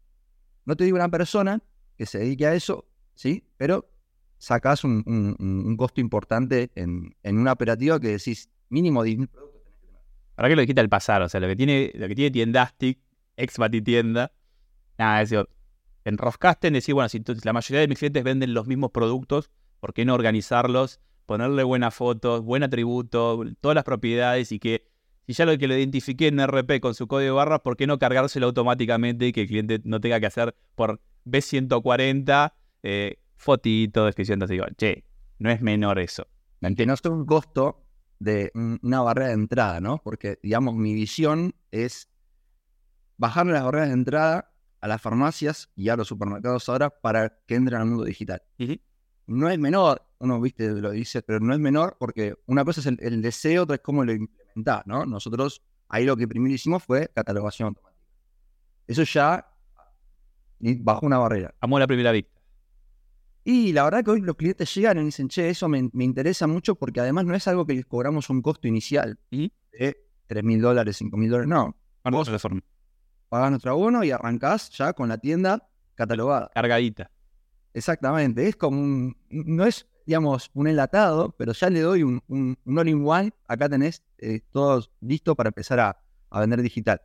no 0.65 0.77
te 0.77 0.85
digo 0.85 0.97
una 0.97 1.09
persona 1.09 1.61
que 1.97 2.07
se 2.07 2.19
dedique 2.19 2.47
a 2.47 2.55
eso, 2.55 2.87
¿sí? 3.15 3.45
Pero 3.57 3.91
sacás 4.37 4.85
un, 4.85 5.75
costo 5.77 6.01
importante 6.01 6.71
en, 6.75 7.17
en 7.23 7.39
una 7.39 7.53
operativa 7.53 7.99
que 7.99 8.09
decís, 8.09 8.49
mínimo 8.69 9.05
10.000 9.05 9.29
productos 9.29 9.63
tenés 9.63 9.81
que 9.81 9.87
tener. 9.87 10.03
¿Para 10.35 10.49
qué 10.49 10.57
lo 10.57 10.61
dijiste 10.63 10.81
al 10.81 10.89
pasar? 10.89 11.23
O 11.23 11.29
sea, 11.29 11.41
lo 11.41 11.49
que 11.49 11.57
tiene, 11.57 11.93
lo 11.95 12.09
que 12.09 12.15
tiene 12.15 12.31
Tiendastic, 12.31 12.99
ex 13.37 13.57
Tienda, 13.85 14.33
nada, 14.99 15.23
es 15.23 15.31
decir, 15.31 15.49
enroscaste 16.05 16.69
en 16.69 16.75
decir, 16.75 16.95
bueno, 16.95 17.09
si 17.09 17.23
la 17.45 17.53
mayoría 17.53 17.81
de 17.81 17.89
mis 17.89 17.99
clientes 17.99 18.25
venden 18.25 18.55
los 18.55 18.67
mismos 18.67 18.91
productos, 18.91 19.51
¿por 19.81 19.95
qué 19.95 20.05
no 20.05 20.15
organizarlos? 20.15 21.01
Ponerle 21.27 21.63
buenas 21.63 21.95
fotos, 21.95 22.43
buen 22.43 22.63
atributo, 22.63 23.45
todas 23.61 23.75
las 23.75 23.85
propiedades 23.85 24.51
y 24.53 24.59
que 24.59 24.89
si 25.27 25.35
ya 25.35 25.45
lo 25.45 25.59
que 25.59 25.69
lo 25.69 25.77
identifiqué 25.77 26.29
en 26.29 26.41
RP 26.41 26.81
con 26.81 26.95
su 26.95 27.07
código 27.07 27.35
de 27.35 27.37
barras, 27.37 27.61
¿por 27.61 27.77
qué 27.77 27.87
no 27.87 27.99
cargárselo 27.99 28.47
automáticamente 28.47 29.27
y 29.27 29.33
que 29.33 29.43
el 29.43 29.47
cliente 29.47 29.81
no 29.85 30.01
tenga 30.01 30.19
que 30.21 30.27
hacer 30.27 30.57
por 30.75 31.03
B140 31.27 32.55
eh, 32.83 33.19
fotito, 33.37 34.07
descripción? 34.07 34.41
Digo, 34.41 34.65
che, 34.79 35.05
no 35.39 35.51
es 35.51 35.61
menor 35.61 35.99
eso. 35.99 36.27
Que 36.61 36.87
no 36.87 36.95
un 37.11 37.27
costo 37.27 37.85
de 38.19 38.51
una 38.55 39.01
barrera 39.03 39.29
de 39.29 39.35
entrada, 39.35 39.81
¿no? 39.81 40.01
Porque, 40.03 40.39
digamos, 40.43 40.75
mi 40.75 40.95
visión 40.95 41.55
es 41.71 42.09
bajar 43.17 43.47
las 43.47 43.65
barreras 43.65 43.89
de 43.89 43.95
entrada 43.95 44.53
a 44.81 44.89
las 44.89 45.01
farmacias 45.01 45.71
y 45.75 45.89
a 45.89 45.97
los 45.97 46.09
supermercados 46.09 46.69
ahora 46.69 46.91
para 46.91 47.41
que 47.47 47.55
entren 47.55 47.81
al 47.81 47.87
mundo 47.87 48.05
digital. 48.05 48.43
No 49.27 49.51
es 49.51 49.59
menor, 49.59 50.03
uno, 50.19 50.41
viste, 50.41 50.69
lo 50.69 50.91
dice, 50.91 51.23
pero 51.23 51.41
no 51.41 51.53
es 51.53 51.61
menor 51.61 51.97
porque 51.99 52.35
una 52.47 52.65
cosa 52.65 52.81
es 52.81 52.87
el, 52.87 53.23
deseo, 53.23 53.65
otra 53.65 53.77
es 53.77 53.83
cómo 53.83 54.05
lo 54.05 54.13
implementar, 54.13 54.87
¿no? 54.87 55.05
Nosotros 55.05 55.63
ahí 55.89 56.05
lo 56.05 56.17
que 56.17 56.27
primero 56.27 56.55
hicimos 56.55 56.83
fue 56.83 57.11
catalogación 57.15 57.69
automática. 57.69 58.07
Eso 58.87 59.03
ya 59.03 59.47
bajo 60.61 61.07
una 61.07 61.19
barrera. 61.19 61.55
Amo 61.61 61.79
la 61.79 61.87
primera 61.87 62.13
vista. 62.13 62.38
Y 63.51 63.73
la 63.73 63.85
verdad 63.85 64.05
que 64.05 64.11
hoy 64.11 64.21
los 64.21 64.37
clientes 64.37 64.75
llegan 64.75 64.99
y 64.99 65.05
dicen, 65.05 65.27
che, 65.29 65.49
eso 65.49 65.71
me, 65.71 65.79
interesa 66.05 66.47
mucho 66.47 66.75
porque 66.75 67.01
además 67.01 67.25
no 67.25 67.35
es 67.35 67.49
algo 67.49 67.65
que 67.65 67.73
les 67.73 67.87
cobramos 67.87 68.29
un 68.29 68.43
costo 68.43 68.69
inicial 68.69 69.19
de 69.73 69.97
3 70.27 70.45
mil 70.45 70.61
dólares, 70.61 70.99
5 70.99 71.17
mil 71.17 71.31
dólares, 71.31 71.49
no. 71.49 71.75
Vos 72.19 72.29
pagas 73.31 73.49
nuestro 73.51 73.71
abono 73.71 74.05
y 74.05 74.11
arrancás 74.11 74.69
ya 74.69 74.93
con 74.93 75.09
la 75.09 75.17
tienda 75.17 75.67
catalogada. 75.95 76.51
Cargadita. 76.53 77.11
Exactamente, 77.73 78.47
es 78.47 78.55
como 78.55 78.83
un, 78.83 79.17
no 79.31 79.65
es, 79.65 79.87
digamos, 80.05 80.51
un 80.53 80.69
enlatado, 80.69 81.35
pero 81.39 81.55
ya 81.55 81.71
le 81.71 81.81
doy 81.81 82.03
un, 82.03 82.23
un, 82.29 82.59
un 82.67 82.79
all-in-one, 82.79 83.33
acá 83.47 83.67
tenés 83.71 84.03
eh, 84.19 84.43
todo 84.51 84.85
listo 85.01 85.35
para 85.35 85.49
empezar 85.49 85.81
a, 85.81 85.99
a 86.29 86.41
vender 86.41 86.61
digital. 86.61 87.01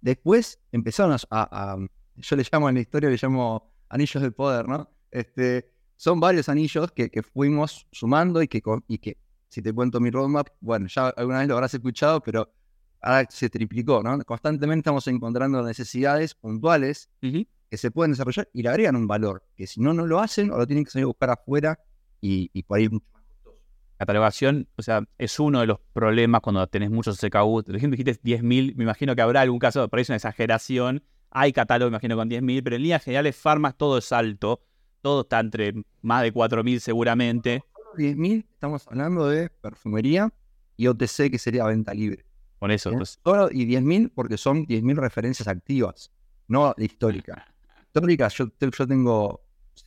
Después 0.00 0.58
empezaron 0.72 1.12
a, 1.12 1.16
a- 1.30 1.74
a- 1.74 1.78
yo 2.16 2.34
le 2.34 2.44
llamo 2.50 2.68
en 2.68 2.74
la 2.74 2.80
historia, 2.80 3.08
le 3.08 3.18
llamo 3.22 3.72
anillos 3.88 4.20
del 4.20 4.32
poder, 4.32 4.66
¿no? 4.66 4.90
Este, 5.10 5.70
son 5.96 6.20
varios 6.20 6.48
anillos 6.48 6.92
que, 6.92 7.10
que 7.10 7.22
fuimos 7.22 7.86
sumando 7.90 8.42
y 8.42 8.48
que, 8.48 8.62
y 8.86 8.98
que, 8.98 9.18
si 9.48 9.62
te 9.62 9.72
cuento 9.72 10.00
mi 10.00 10.10
roadmap, 10.10 10.48
bueno, 10.60 10.86
ya 10.88 11.08
alguna 11.08 11.40
vez 11.40 11.48
lo 11.48 11.54
habrás 11.54 11.74
escuchado, 11.74 12.20
pero 12.20 12.52
ahora 13.00 13.26
se 13.30 13.48
triplicó, 13.50 14.02
¿no? 14.02 14.18
Constantemente 14.24 14.80
estamos 14.80 15.06
encontrando 15.08 15.62
necesidades 15.62 16.34
puntuales 16.34 17.08
que 17.20 17.76
se 17.76 17.90
pueden 17.90 18.12
desarrollar 18.12 18.48
y 18.52 18.62
le 18.62 18.68
agregan 18.68 18.96
un 18.96 19.06
valor, 19.06 19.44
que 19.56 19.66
si 19.66 19.80
no, 19.80 19.92
no 19.92 20.06
lo 20.06 20.20
hacen 20.20 20.50
o 20.50 20.56
lo 20.56 20.66
tienen 20.66 20.84
que 20.84 20.90
salir 20.90 21.04
a 21.04 21.08
buscar 21.08 21.30
afuera 21.30 21.78
y, 22.20 22.50
y 22.52 22.62
por 22.62 22.78
ahí 22.78 22.84
es 22.84 22.92
mucho 22.92 23.06
más 23.12 23.22
costoso. 23.24 23.58
Catalogación, 23.98 24.68
o 24.76 24.82
sea, 24.82 25.04
es 25.18 25.38
uno 25.40 25.60
de 25.60 25.66
los 25.66 25.78
problemas 25.92 26.40
cuando 26.40 26.66
tenés 26.66 26.90
muchos 26.90 27.18
CKU. 27.18 27.64
Por 27.64 27.76
ejemplo, 27.76 27.96
dijiste 27.96 28.20
10.000, 28.22 28.74
me 28.76 28.84
imagino 28.84 29.14
que 29.14 29.22
habrá 29.22 29.40
algún 29.42 29.58
caso, 29.58 29.88
por 29.88 29.98
ahí 29.98 30.02
es 30.02 30.08
una 30.08 30.16
exageración. 30.16 31.02
Hay 31.30 31.52
catálogo, 31.52 31.90
me 31.90 31.96
imagino, 31.96 32.16
con 32.16 32.30
10.000, 32.30 32.62
pero 32.62 32.76
en 32.76 32.82
líneas 32.82 33.02
generales, 33.02 33.36
farmas, 33.36 33.76
todo 33.76 33.98
es 33.98 34.12
alto. 34.12 34.62
Todo 35.00 35.22
está 35.22 35.40
entre 35.40 35.74
más 36.02 36.22
de 36.22 36.32
4.000 36.32 36.78
seguramente. 36.80 37.64
Solo 37.74 37.94
10.000 37.96 38.46
estamos 38.52 38.86
hablando 38.88 39.28
de 39.28 39.50
perfumería 39.50 40.32
y 40.76 40.86
OTC, 40.86 41.30
que 41.30 41.38
sería 41.38 41.64
venta 41.64 41.94
libre. 41.94 42.24
Con 42.58 42.70
eso, 42.70 42.90
¿eh? 42.90 42.92
entonces, 42.92 43.20
Solo 43.22 43.48
y 43.50 43.66
10.000 43.66 44.12
porque 44.14 44.36
son 44.36 44.66
10.000 44.66 44.96
referencias 44.96 45.46
activas, 45.48 46.10
no 46.48 46.74
la 46.76 46.84
histórica. 46.84 47.46
Histórica 47.86 48.28
yo, 48.28 48.46
yo 48.60 48.86
tengo 48.86 49.44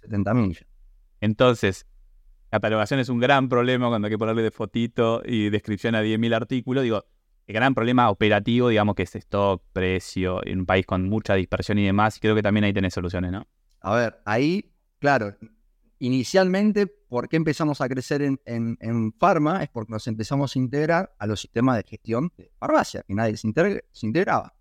70.000 0.07 0.59
ya. 0.59 0.65
Entonces, 1.19 1.85
catalogación 2.49 2.99
es 2.99 3.09
un 3.09 3.19
gran 3.19 3.49
problema 3.49 3.89
cuando 3.89 4.07
hay 4.07 4.11
que 4.11 4.17
ponerle 4.17 4.43
de 4.43 4.51
fotito 4.51 5.21
y 5.25 5.49
descripción 5.49 5.95
a 5.95 6.01
10.000 6.01 6.35
artículos. 6.35 6.83
Digo, 6.83 7.05
el 7.47 7.53
gran 7.53 7.73
problema 7.75 8.09
operativo, 8.09 8.69
digamos, 8.69 8.95
que 8.95 9.03
es 9.03 9.15
stock, 9.15 9.61
precio, 9.73 10.45
en 10.45 10.59
un 10.59 10.65
país 10.65 10.85
con 10.85 11.09
mucha 11.09 11.35
dispersión 11.35 11.77
y 11.79 11.85
demás. 11.85 12.17
Y 12.17 12.19
creo 12.19 12.35
que 12.35 12.41
también 12.41 12.63
ahí 12.63 12.73
tenés 12.73 12.93
soluciones, 12.93 13.31
¿no? 13.31 13.47
A 13.81 13.95
ver, 13.95 14.21
ahí, 14.25 14.70
claro, 15.01 15.35
inicialmente, 15.99 16.87
¿por 16.87 17.27
qué 17.27 17.35
empezamos 17.35 17.81
a 17.81 17.89
crecer 17.89 18.21
en, 18.21 18.39
en, 18.45 18.77
en 18.79 19.11
Pharma? 19.11 19.61
Es 19.63 19.69
porque 19.69 19.91
nos 19.91 20.07
empezamos 20.07 20.55
a 20.55 20.59
integrar 20.59 21.13
a 21.19 21.27
los 21.27 21.41
sistemas 21.41 21.75
de 21.75 21.83
gestión 21.83 22.31
de 22.37 22.49
farmacia, 22.57 23.03
que 23.03 23.13
nadie 23.13 23.35
se, 23.35 23.51
se 23.91 24.05
integraba. 24.05 24.55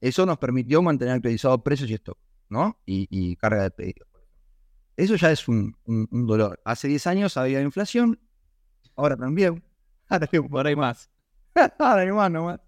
Eso 0.00 0.26
nos 0.26 0.38
permitió 0.38 0.82
mantener 0.82 1.14
actualizados 1.14 1.62
precios 1.62 1.88
y 1.90 1.94
stock, 1.94 2.18
¿no? 2.50 2.78
Y, 2.84 3.36
carga 3.36 3.62
de 3.62 3.70
pedidos. 3.70 4.08
Eso 4.96 5.16
ya 5.16 5.30
es 5.30 5.46
un, 5.48 5.76
un- 5.84 6.26
dolor. 6.26 6.60
Hace 6.64 6.88
10 6.88 7.06
años 7.06 7.36
había 7.36 7.60
inflación, 7.62 8.20
ahora 8.96 9.16
también. 9.16 9.62
Ahora 10.10 10.68
hay 10.70 10.76
más. 10.76 11.10
Ahora 11.78 12.02
hay 12.02 12.12
más 12.12 12.30
nomás. 12.30 12.60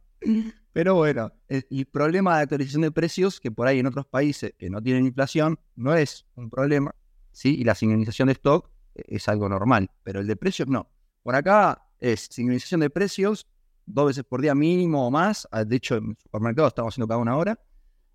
Pero 0.72 0.94
bueno, 0.94 1.32
el, 1.48 1.86
problema 1.86 2.36
de 2.36 2.42
actualización 2.42 2.82
de 2.82 2.92
precios, 2.92 3.40
que 3.40 3.50
por 3.50 3.66
ahí 3.66 3.80
en 3.80 3.86
otros 3.86 4.06
países 4.06 4.54
que 4.56 4.70
no 4.70 4.80
tienen 4.80 5.06
inflación, 5.06 5.58
no 5.74 5.94
es 5.94 6.26
un 6.36 6.48
problema, 6.48 6.94
¿sí? 7.32 7.56
Y 7.58 7.64
la 7.64 7.74
sincronización 7.74 8.26
de 8.26 8.32
stock 8.32 8.70
eh, 8.94 9.02
es 9.08 9.28
algo 9.28 9.48
normal, 9.48 9.90
pero 10.04 10.20
el 10.20 10.26
de 10.26 10.36
precios 10.36 10.68
no. 10.68 10.88
Por 11.22 11.34
acá 11.34 11.88
es 11.98 12.28
sincronización 12.30 12.80
de 12.80 12.90
precios 12.90 13.48
dos 13.84 14.06
veces 14.06 14.24
por 14.24 14.40
día 14.40 14.54
mínimo 14.54 15.06
o 15.06 15.10
más. 15.10 15.48
Ah, 15.50 15.64
De 15.64 15.76
hecho, 15.76 15.96
en 15.96 16.10
el 16.10 16.16
supermercado 16.16 16.68
estamos 16.68 16.94
haciendo 16.94 17.08
cada 17.08 17.18
una 17.18 17.36
hora. 17.36 17.58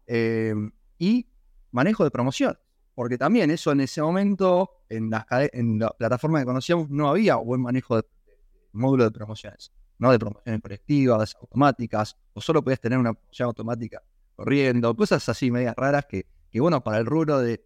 Eh, 0.08 0.54
y 0.98 1.28
manejo 1.72 2.04
de 2.04 2.12
promoción. 2.12 2.58
Porque 2.94 3.18
también 3.18 3.52
eso 3.52 3.74
en 3.74 3.82
ese 3.82 4.02
momento, 4.02 4.86
en, 4.88 5.10
las 5.10 5.26
en 5.30 5.80
la 5.80 5.90
plataforma 5.90 6.40
que 6.40 6.46
conocíamos, 6.46 6.90
no 6.90 7.10
había 7.10 7.36
buen 7.36 7.62
manejo 7.62 7.98
de, 7.98 8.04
de 8.26 8.38
módulo 8.72 9.04
de 9.04 9.12
promociones. 9.12 9.74
No 9.98 10.12
de 10.12 10.20
promociones 10.20 10.62
colectivas, 10.62 11.36
automáticas, 11.40 12.18
o 12.34 12.42
solo 12.42 12.64
podías 12.64 12.82
tener 12.82 13.00
una 13.00 13.14
promoción 13.14 13.48
automática 13.48 14.02
corriendo, 14.36 14.96
cosas 14.96 15.28
así 15.30 15.50
medias 15.50 15.76
raras 15.76 16.06
que, 16.06 16.26
que 16.52 16.60
bueno, 16.60 16.84
para 16.84 16.98
el 16.98 17.06
rubro 17.06 17.40
de, 17.40 17.66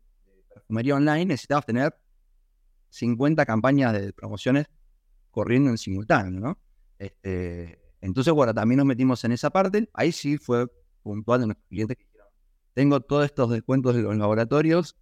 perfumería 0.53 0.95
online 0.95 1.25
necesitabas 1.25 1.65
tener 1.65 1.95
50 2.89 3.45
campañas 3.45 3.93
de 3.93 4.13
promociones 4.13 4.67
corriendo 5.31 5.69
en 5.69 5.77
simultáneo, 5.77 6.39
¿no? 6.39 6.59
Este, 6.97 7.79
entonces, 8.01 8.33
bueno, 8.33 8.53
también 8.53 8.77
nos 8.77 8.85
metimos 8.85 9.23
en 9.23 9.31
esa 9.31 9.49
parte. 9.49 9.89
Ahí 9.93 10.11
sí 10.11 10.37
fue 10.37 10.67
puntual 11.01 11.41
de 11.41 11.47
nuestros 11.47 11.67
clientes 11.67 11.97
que 11.97 12.03
dijeron, 12.05 12.27
tengo 12.73 12.99
todos 13.01 13.25
estos 13.25 13.49
descuentos 13.49 13.95
de 13.95 14.01
los 14.01 14.15
laboratorios, 14.17 14.95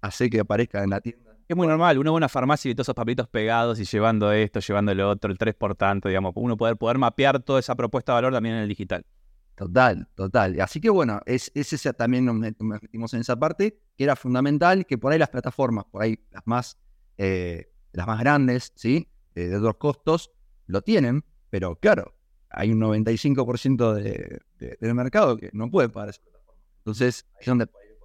hace 0.00 0.30
que 0.30 0.40
aparezca 0.40 0.82
en 0.82 0.90
la 0.90 1.00
tienda. 1.00 1.25
Es 1.48 1.56
muy 1.56 1.66
normal, 1.68 1.96
uno 1.98 2.10
va 2.12 2.16
a 2.16 2.18
una 2.18 2.28
farmacia 2.28 2.70
y 2.70 2.74
todos 2.74 2.86
esos 2.86 2.94
papelitos 2.96 3.28
pegados 3.28 3.78
y 3.78 3.84
llevando 3.84 4.32
esto, 4.32 4.58
llevando 4.58 4.92
lo 4.94 5.08
otro, 5.10 5.30
el 5.30 5.38
3 5.38 5.54
por 5.54 5.76
tanto, 5.76 6.08
digamos, 6.08 6.32
uno 6.34 6.56
poder, 6.56 6.76
poder 6.76 6.98
mapear 6.98 7.40
toda 7.40 7.60
esa 7.60 7.76
propuesta 7.76 8.12
de 8.12 8.14
valor 8.16 8.32
también 8.32 8.56
en 8.56 8.62
el 8.62 8.68
digital. 8.68 9.06
Total, 9.54 10.08
total. 10.16 10.60
Así 10.60 10.80
que 10.80 10.90
bueno, 10.90 11.20
es, 11.24 11.52
es 11.54 11.72
ese 11.72 11.92
también 11.94 12.24
nos 12.24 12.34
met- 12.34 12.56
nos 12.58 12.82
metimos 12.82 13.14
en 13.14 13.20
esa 13.20 13.36
parte, 13.36 13.78
que 13.96 14.04
era 14.04 14.16
fundamental, 14.16 14.84
que 14.86 14.98
por 14.98 15.12
ahí 15.12 15.18
las 15.18 15.28
plataformas, 15.30 15.84
por 15.86 16.02
ahí 16.02 16.18
las 16.32 16.42
más, 16.46 16.78
eh, 17.16 17.70
las 17.92 18.06
más 18.08 18.18
grandes, 18.20 18.72
¿sí? 18.74 19.08
Eh, 19.36 19.46
de 19.48 19.58
dos 19.58 19.76
costos, 19.76 20.32
lo 20.66 20.82
tienen, 20.82 21.24
pero 21.48 21.76
claro, 21.76 22.14
hay 22.50 22.72
un 22.72 22.80
95% 22.80 23.94
de, 23.94 24.40
de- 24.58 24.76
del 24.80 24.94
mercado 24.94 25.36
que 25.36 25.48
no 25.52 25.70
puede 25.70 25.88
pagar 25.88 26.08
esa 26.10 26.22
plataforma. 26.22 26.60
Entonces, 26.78 27.24
ahí 27.34 27.40
es 27.42 27.46
donde 27.46 27.66
podemos 27.68 27.98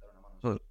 dar 0.00 0.10
una 0.10 0.20
mano 0.20 0.34
nosotros. 0.34 0.68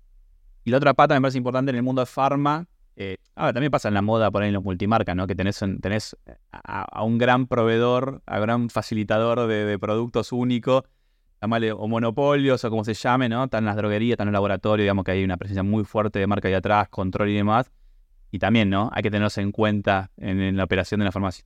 Y 0.63 0.72
la 0.72 0.77
otra 0.77 0.93
pata 0.93 1.13
me 1.15 1.22
parece 1.22 1.38
importante 1.38 1.72
en 1.72 1.75
el 1.77 1.84
mundo 1.84 2.01
de 2.01 2.05
farma, 2.05 2.67
eh, 2.96 3.17
ahora 3.36 3.53
también 3.53 3.72
pasa 3.72 3.88
en 3.88 3.96
la 3.96 4.01
moda 4.01 4.29
por 4.32 4.43
ahí 4.43 4.50
en 4.50 4.53
los 4.53 4.63
multimarcas, 4.63 5.15
¿no? 5.15 5.25
Que 5.27 5.36
tenés, 5.36 5.62
en- 5.62 5.79
tenés 5.82 6.15
a, 6.51 7.03
un 7.03 7.17
gran 7.17 7.48
proveedor, 7.48 8.22
a 8.25 8.39
gran 8.39 8.70
facilitador 8.70 9.48
de, 9.48 9.77
productos 9.79 10.32
únicos, 10.32 10.84
o 11.41 11.88
monopolios 11.89 12.63
o 12.63 12.70
como 12.70 12.86
se 12.86 12.93
llame, 12.93 13.27
¿no? 13.27 13.43
Están 13.46 13.65
las 13.65 13.75
droguerías, 13.75 14.13
están 14.13 14.27
los 14.27 14.34
laboratorios, 14.34 14.86
digamos 14.86 15.03
que 15.03 15.12
hay 15.12 15.24
una 15.25 15.36
presencia 15.36 15.63
muy 15.63 15.84
fuerte 15.84 16.20
de 16.20 16.27
marca 16.27 16.48
ahí 16.48 16.53
atrás, 16.53 16.88
control 16.89 17.29
y 17.29 17.36
demás. 17.36 17.70
Y 18.32 18.39
también, 18.39 18.70
¿no? 18.70 18.89
Hay 18.93 19.03
que 19.03 19.12
tenerse 19.12 19.41
en 19.41 19.51
cuenta 19.51 20.10
en, 20.17 20.39
en 20.39 20.55
la 20.55 20.63
operación 20.63 21.00
de 21.00 21.05
la 21.05 21.12
farmacia. 21.12 21.43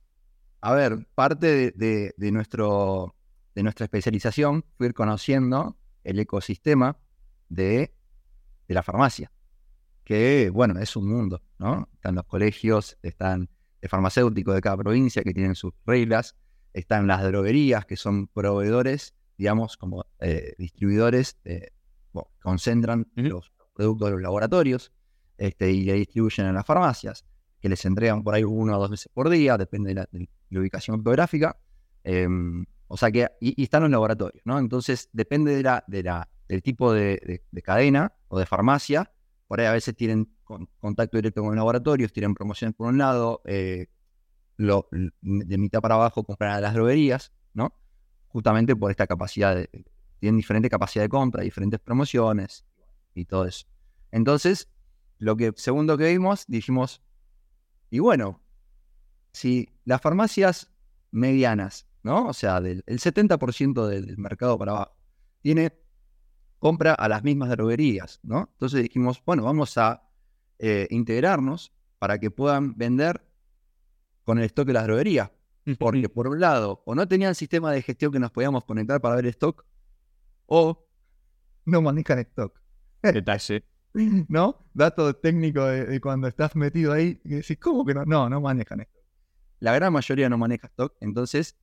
A 0.60 0.72
ver, 0.72 1.06
parte 1.14 1.46
de, 1.46 1.70
de- 1.72 2.14
de 2.16 2.30
nuestro, 2.32 3.14
de 3.56 3.62
nuestra 3.64 3.84
especialización 3.84 4.64
fue 4.76 4.86
ir 4.86 4.94
conociendo 4.94 5.76
el 6.04 6.18
ecosistema 6.20 6.96
de, 7.48 7.92
de 8.68 8.74
la 8.74 8.82
farmacia, 8.82 9.32
que, 10.04 10.50
bueno, 10.50 10.78
es 10.78 10.94
un 10.94 11.08
mundo, 11.08 11.42
¿no? 11.58 11.88
Están 11.94 12.14
los 12.14 12.24
colegios, 12.24 12.98
están 13.02 13.48
el 13.80 13.88
farmacéutico 13.88 14.52
de 14.52 14.60
cada 14.60 14.76
provincia 14.76 15.22
que 15.22 15.32
tienen 15.32 15.54
sus 15.54 15.72
reglas, 15.86 16.36
están 16.72 17.06
las 17.06 17.22
droguerías, 17.24 17.86
que 17.86 17.96
son 17.96 18.28
proveedores, 18.28 19.14
digamos, 19.36 19.76
como 19.76 20.04
eh, 20.20 20.54
distribuidores, 20.58 21.38
bueno, 22.12 22.30
concentran 22.40 23.06
los 23.14 23.52
productos 23.74 24.08
de 24.08 24.12
los 24.12 24.22
laboratorios 24.22 24.92
este, 25.36 25.70
y 25.70 25.84
le 25.84 25.94
distribuyen 25.94 26.46
a 26.46 26.52
las 26.52 26.66
farmacias 26.66 27.24
que 27.60 27.68
les 27.68 27.84
entregan 27.84 28.22
por 28.22 28.34
ahí 28.34 28.44
una 28.44 28.76
o 28.76 28.80
dos 28.80 28.90
veces 28.90 29.10
por 29.12 29.28
día, 29.30 29.56
depende 29.56 29.90
de 29.90 29.94
la, 29.94 30.08
de 30.10 30.28
la 30.50 30.60
ubicación 30.60 31.02
geográfica. 31.02 31.58
Em, 32.04 32.64
o 32.86 32.96
sea 32.96 33.10
que, 33.10 33.28
y, 33.40 33.60
y 33.60 33.64
están 33.64 33.82
los 33.82 33.90
laboratorios, 33.90 34.42
¿no? 34.44 34.58
Entonces, 34.58 35.08
depende 35.12 35.54
de 35.54 35.62
la, 35.62 35.84
de 35.86 36.02
la, 36.02 36.28
del 36.48 36.62
tipo 36.62 36.92
de, 36.92 37.20
de- 37.26 37.42
de 37.50 37.62
cadena 37.62 38.14
o 38.28 38.38
de 38.38 38.46
farmacia. 38.46 39.12
Por 39.46 39.60
ahí 39.60 39.66
a 39.66 39.72
veces 39.72 39.94
tienen 39.96 40.30
con- 40.44 40.68
contacto 40.78 41.16
directo 41.18 41.42
con 41.42 41.54
laboratorios, 41.56 42.12
tienen 42.12 42.34
promociones 42.34 42.74
por 42.76 42.88
un 42.88 42.98
lado, 42.98 43.42
eh, 43.44 43.86
lo- 44.56 44.88
de 44.90 45.58
mitad 45.58 45.80
para 45.80 45.94
abajo 45.96 46.24
compran 46.24 46.52
a 46.52 46.60
las 46.60 46.74
droguerías, 46.74 47.32
¿no? 47.54 47.74
Justamente 48.28 48.76
por 48.76 48.90
esta 48.90 49.06
capacidad, 49.06 49.54
de, 49.56 49.68
tienen 50.20 50.36
diferente 50.38 50.68
capacidad 50.70 51.04
de 51.04 51.08
compra, 51.08 51.42
diferentes 51.42 51.80
promociones 51.80 52.64
y 53.14 53.24
todo 53.26 53.46
eso. 53.46 53.66
Entonces, 54.10 54.68
lo 55.18 55.36
que 55.36 55.52
segundo 55.56 55.96
que 55.98 56.08
vimos, 56.12 56.44
dijimos, 56.48 57.02
y 57.90 58.00
bueno, 58.00 58.42
si 59.32 59.68
las 59.84 60.00
farmacias 60.00 60.70
medianas, 61.10 61.86
¿no? 62.02 62.26
O 62.28 62.32
sea, 62.32 62.60
del 62.60 62.82
el 62.86 62.98
70% 63.00 63.86
del, 63.86 64.06
del 64.06 64.18
mercado 64.18 64.58
para 64.58 64.72
abajo, 64.72 64.96
tiene 65.40 65.72
compra 66.58 66.94
a 66.94 67.08
las 67.08 67.22
mismas 67.22 67.50
droguerías, 67.50 68.20
¿no? 68.22 68.48
Entonces 68.52 68.82
dijimos, 68.82 69.22
bueno, 69.24 69.44
vamos 69.44 69.78
a 69.78 70.02
eh, 70.58 70.86
integrarnos 70.90 71.72
para 71.98 72.18
que 72.18 72.30
puedan 72.30 72.76
vender 72.76 73.24
con 74.24 74.38
el 74.38 74.44
stock 74.44 74.66
de 74.66 74.72
las 74.72 74.84
droguerías. 74.84 75.30
Porque 75.78 76.08
por 76.08 76.28
un 76.28 76.40
lado, 76.40 76.82
o 76.86 76.94
no 76.94 77.06
tenían 77.06 77.34
sistema 77.34 77.70
de 77.72 77.82
gestión 77.82 78.10
que 78.10 78.18
nos 78.18 78.30
podíamos 78.30 78.64
conectar 78.64 79.00
para 79.02 79.16
ver 79.16 79.26
stock, 79.26 79.66
o 80.46 80.88
no 81.66 81.82
manejan 81.82 82.20
stock. 82.20 82.58
Detalle. 83.02 83.64
¿no? 84.28 84.66
Dato 84.72 85.14
técnico 85.16 85.64
de, 85.66 85.84
de 85.84 86.00
cuando 86.00 86.26
estás 86.26 86.56
metido 86.56 86.92
ahí, 86.92 87.20
y 87.22 87.34
decís, 87.36 87.58
¿cómo 87.60 87.84
que 87.84 87.92
no? 87.92 88.04
No, 88.06 88.30
no 88.30 88.40
manejan 88.40 88.80
stock. 88.80 89.04
La 89.60 89.74
gran 89.74 89.92
mayoría 89.92 90.28
no 90.28 90.38
maneja 90.38 90.68
stock, 90.68 90.94
entonces 91.00 91.58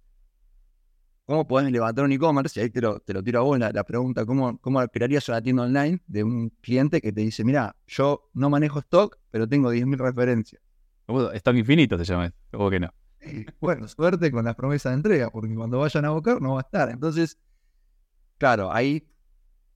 ¿cómo 1.26 1.48
podés 1.48 1.72
levantar 1.72 2.06
un 2.06 2.12
e-commerce? 2.12 2.60
Y 2.60 2.64
ahí 2.64 2.70
te 2.70 2.82
lo, 2.82 3.00
te 3.00 3.14
lo 3.14 3.24
tiro 3.24 3.40
a 3.40 3.44
vos 3.44 3.60
la, 3.60 3.72
la 3.72 3.84
pregunta, 3.84 4.26
¿cómo, 4.26 4.58
¿cómo 4.60 4.86
crearías 4.88 5.28
una 5.30 5.42
tienda 5.42 5.64
online 5.64 6.02
de 6.08 6.24
un 6.24 6.50
cliente 6.62 7.02
que 7.02 7.12
te 7.12 7.22
dice, 7.22 7.44
mira, 7.44 7.76
yo 7.88 8.30
no 8.34 8.50
manejo 8.50 8.80
stock, 8.80 9.18
pero 9.32 9.48
tengo 9.48 9.74
10.000 9.74 9.98
referencias? 9.98 10.62
Stock 11.08 11.56
infinito 11.56 11.98
se 11.98 12.06
llama, 12.06 12.34
o 12.54 12.70
que 12.70 12.80
no. 12.80 12.94
bueno, 13.60 13.88
suerte 13.88 14.32
con 14.32 14.46
las 14.46 14.56
promesas 14.56 14.92
de 14.92 14.98
entrega, 14.98 15.30
porque 15.30 15.54
cuando 15.54 15.80
vayan 15.80 16.06
a 16.06 16.12
buscar 16.12 16.42
no 16.42 16.54
va 16.54 16.60
a 16.60 16.62
estar. 16.62 16.90
Entonces, 16.90 17.38
claro, 18.38 18.72
ahí 18.72 19.08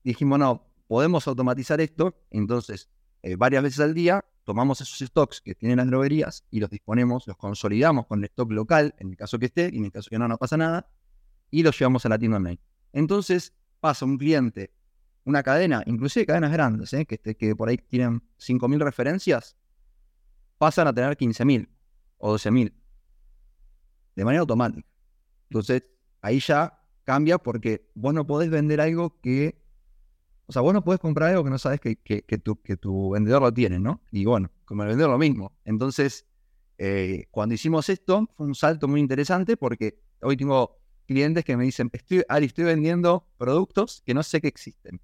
dijimos, 0.02 0.38
no, 0.38 0.72
podemos 0.86 1.26
automatizar 1.28 1.80
esto, 1.80 2.14
entonces 2.30 2.88
eh, 3.22 3.36
varias 3.36 3.62
veces 3.62 3.80
al 3.80 3.94
día 3.94 4.24
tomamos 4.44 4.80
esos 4.80 4.98
stocks 5.06 5.40
que 5.40 5.54
tienen 5.54 5.76
las 5.76 5.86
droguerías 5.86 6.44
y 6.50 6.58
los 6.58 6.70
disponemos, 6.70 7.26
los 7.26 7.36
consolidamos 7.36 8.06
con 8.06 8.20
el 8.20 8.24
stock 8.24 8.50
local, 8.50 8.94
en 8.98 9.10
el 9.10 9.16
caso 9.16 9.38
que 9.38 9.46
esté, 9.46 9.70
y 9.72 9.78
en 9.78 9.84
el 9.84 9.92
caso 9.92 10.10
que 10.10 10.18
no, 10.18 10.26
no 10.26 10.38
pasa 10.38 10.56
nada, 10.56 10.88
y 11.50 11.62
los 11.62 11.78
llevamos 11.78 12.04
a 12.06 12.08
la 12.08 12.18
tienda 12.18 12.36
online. 12.38 12.60
Entonces 12.92 13.52
pasa 13.80 14.04
un 14.04 14.18
cliente, 14.18 14.72
una 15.24 15.42
cadena, 15.42 15.82
inclusive 15.86 16.26
cadenas 16.26 16.52
grandes, 16.52 16.92
¿eh? 16.92 17.06
que, 17.06 17.18
que 17.18 17.56
por 17.56 17.68
ahí 17.68 17.78
tienen 17.78 18.22
5.000 18.38 18.78
referencias, 18.80 19.56
pasan 20.58 20.86
a 20.86 20.92
tener 20.92 21.16
15.000 21.16 21.68
o 22.18 22.34
12.000 22.34 22.72
de 24.16 24.24
manera 24.24 24.40
automática. 24.40 24.88
Entonces 25.48 25.84
ahí 26.20 26.40
ya 26.40 26.82
cambia 27.04 27.38
porque 27.38 27.90
vos 27.94 28.14
no 28.14 28.26
podés 28.26 28.50
vender 28.50 28.80
algo 28.80 29.20
que 29.20 29.60
o 30.50 30.52
sea, 30.52 30.62
vos 30.62 30.74
no 30.74 30.82
puedes 30.82 31.00
comprar 31.00 31.30
algo 31.30 31.44
que 31.44 31.50
no 31.50 31.58
sabes 31.58 31.78
que, 31.78 31.94
que, 31.94 32.38
tu, 32.38 32.60
que 32.60 32.76
tu 32.76 33.10
vendedor 33.10 33.40
lo 33.40 33.54
tiene, 33.54 33.78
¿no? 33.78 34.02
Y 34.10 34.24
bueno, 34.24 34.50
como 34.64 34.82
el 34.82 34.88
vendedor 34.88 35.12
lo 35.12 35.16
mismo. 35.16 35.52
Entonces, 35.64 36.26
eh, 36.76 37.28
cuando 37.30 37.54
hicimos 37.54 37.88
esto, 37.88 38.28
fue 38.36 38.48
un 38.48 38.56
salto 38.56 38.88
muy 38.88 38.98
interesante 38.98 39.56
porque 39.56 40.02
hoy 40.20 40.36
tengo 40.36 40.79
clientes 41.10 41.44
que 41.44 41.56
me 41.56 41.64
dicen, 41.64 41.90
estoy, 41.92 42.22
Ari, 42.28 42.46
estoy 42.46 42.66
vendiendo 42.66 43.26
productos 43.36 44.00
que 44.06 44.14
no 44.14 44.22
sé 44.22 44.40
que 44.40 44.46
existen. 44.46 45.00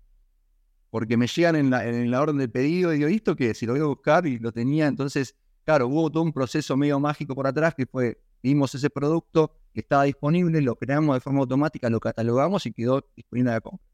Porque 0.88 1.16
me 1.16 1.26
llegan 1.26 1.56
en 1.56 1.68
la, 1.68 1.84
en 1.84 2.12
la 2.12 2.22
orden 2.22 2.38
del 2.38 2.48
pedido 2.48 2.94
y 2.94 2.98
digo, 2.98 3.08
¿esto 3.08 3.34
qué? 3.34 3.54
Si 3.54 3.66
lo 3.66 3.72
voy 3.72 3.82
a 3.82 3.86
buscar 3.86 4.25
y 4.25 4.38
lo 4.38 4.52
tenía, 4.52 4.86
entonces, 4.86 5.34
claro, 5.64 5.88
hubo 5.88 6.08
todo 6.08 6.22
un 6.22 6.32
proceso 6.32 6.76
medio 6.76 7.00
mágico 7.00 7.34
por 7.34 7.48
atrás 7.48 7.75
que 7.75 7.86
fue, 7.86 8.20
vimos 8.40 8.72
ese 8.76 8.88
producto 8.88 9.50
que 9.75 9.80
estaba 9.80 10.04
disponible, 10.04 10.62
lo 10.62 10.76
creamos 10.76 11.16
de 11.16 11.20
forma 11.20 11.40
automática, 11.40 11.90
lo 11.90 11.98
catalogamos 11.98 12.64
y 12.66 12.72
quedó 12.72 13.04
disponible 13.16 13.50
a 13.50 13.54
la 13.54 13.60
compra. 13.60 13.84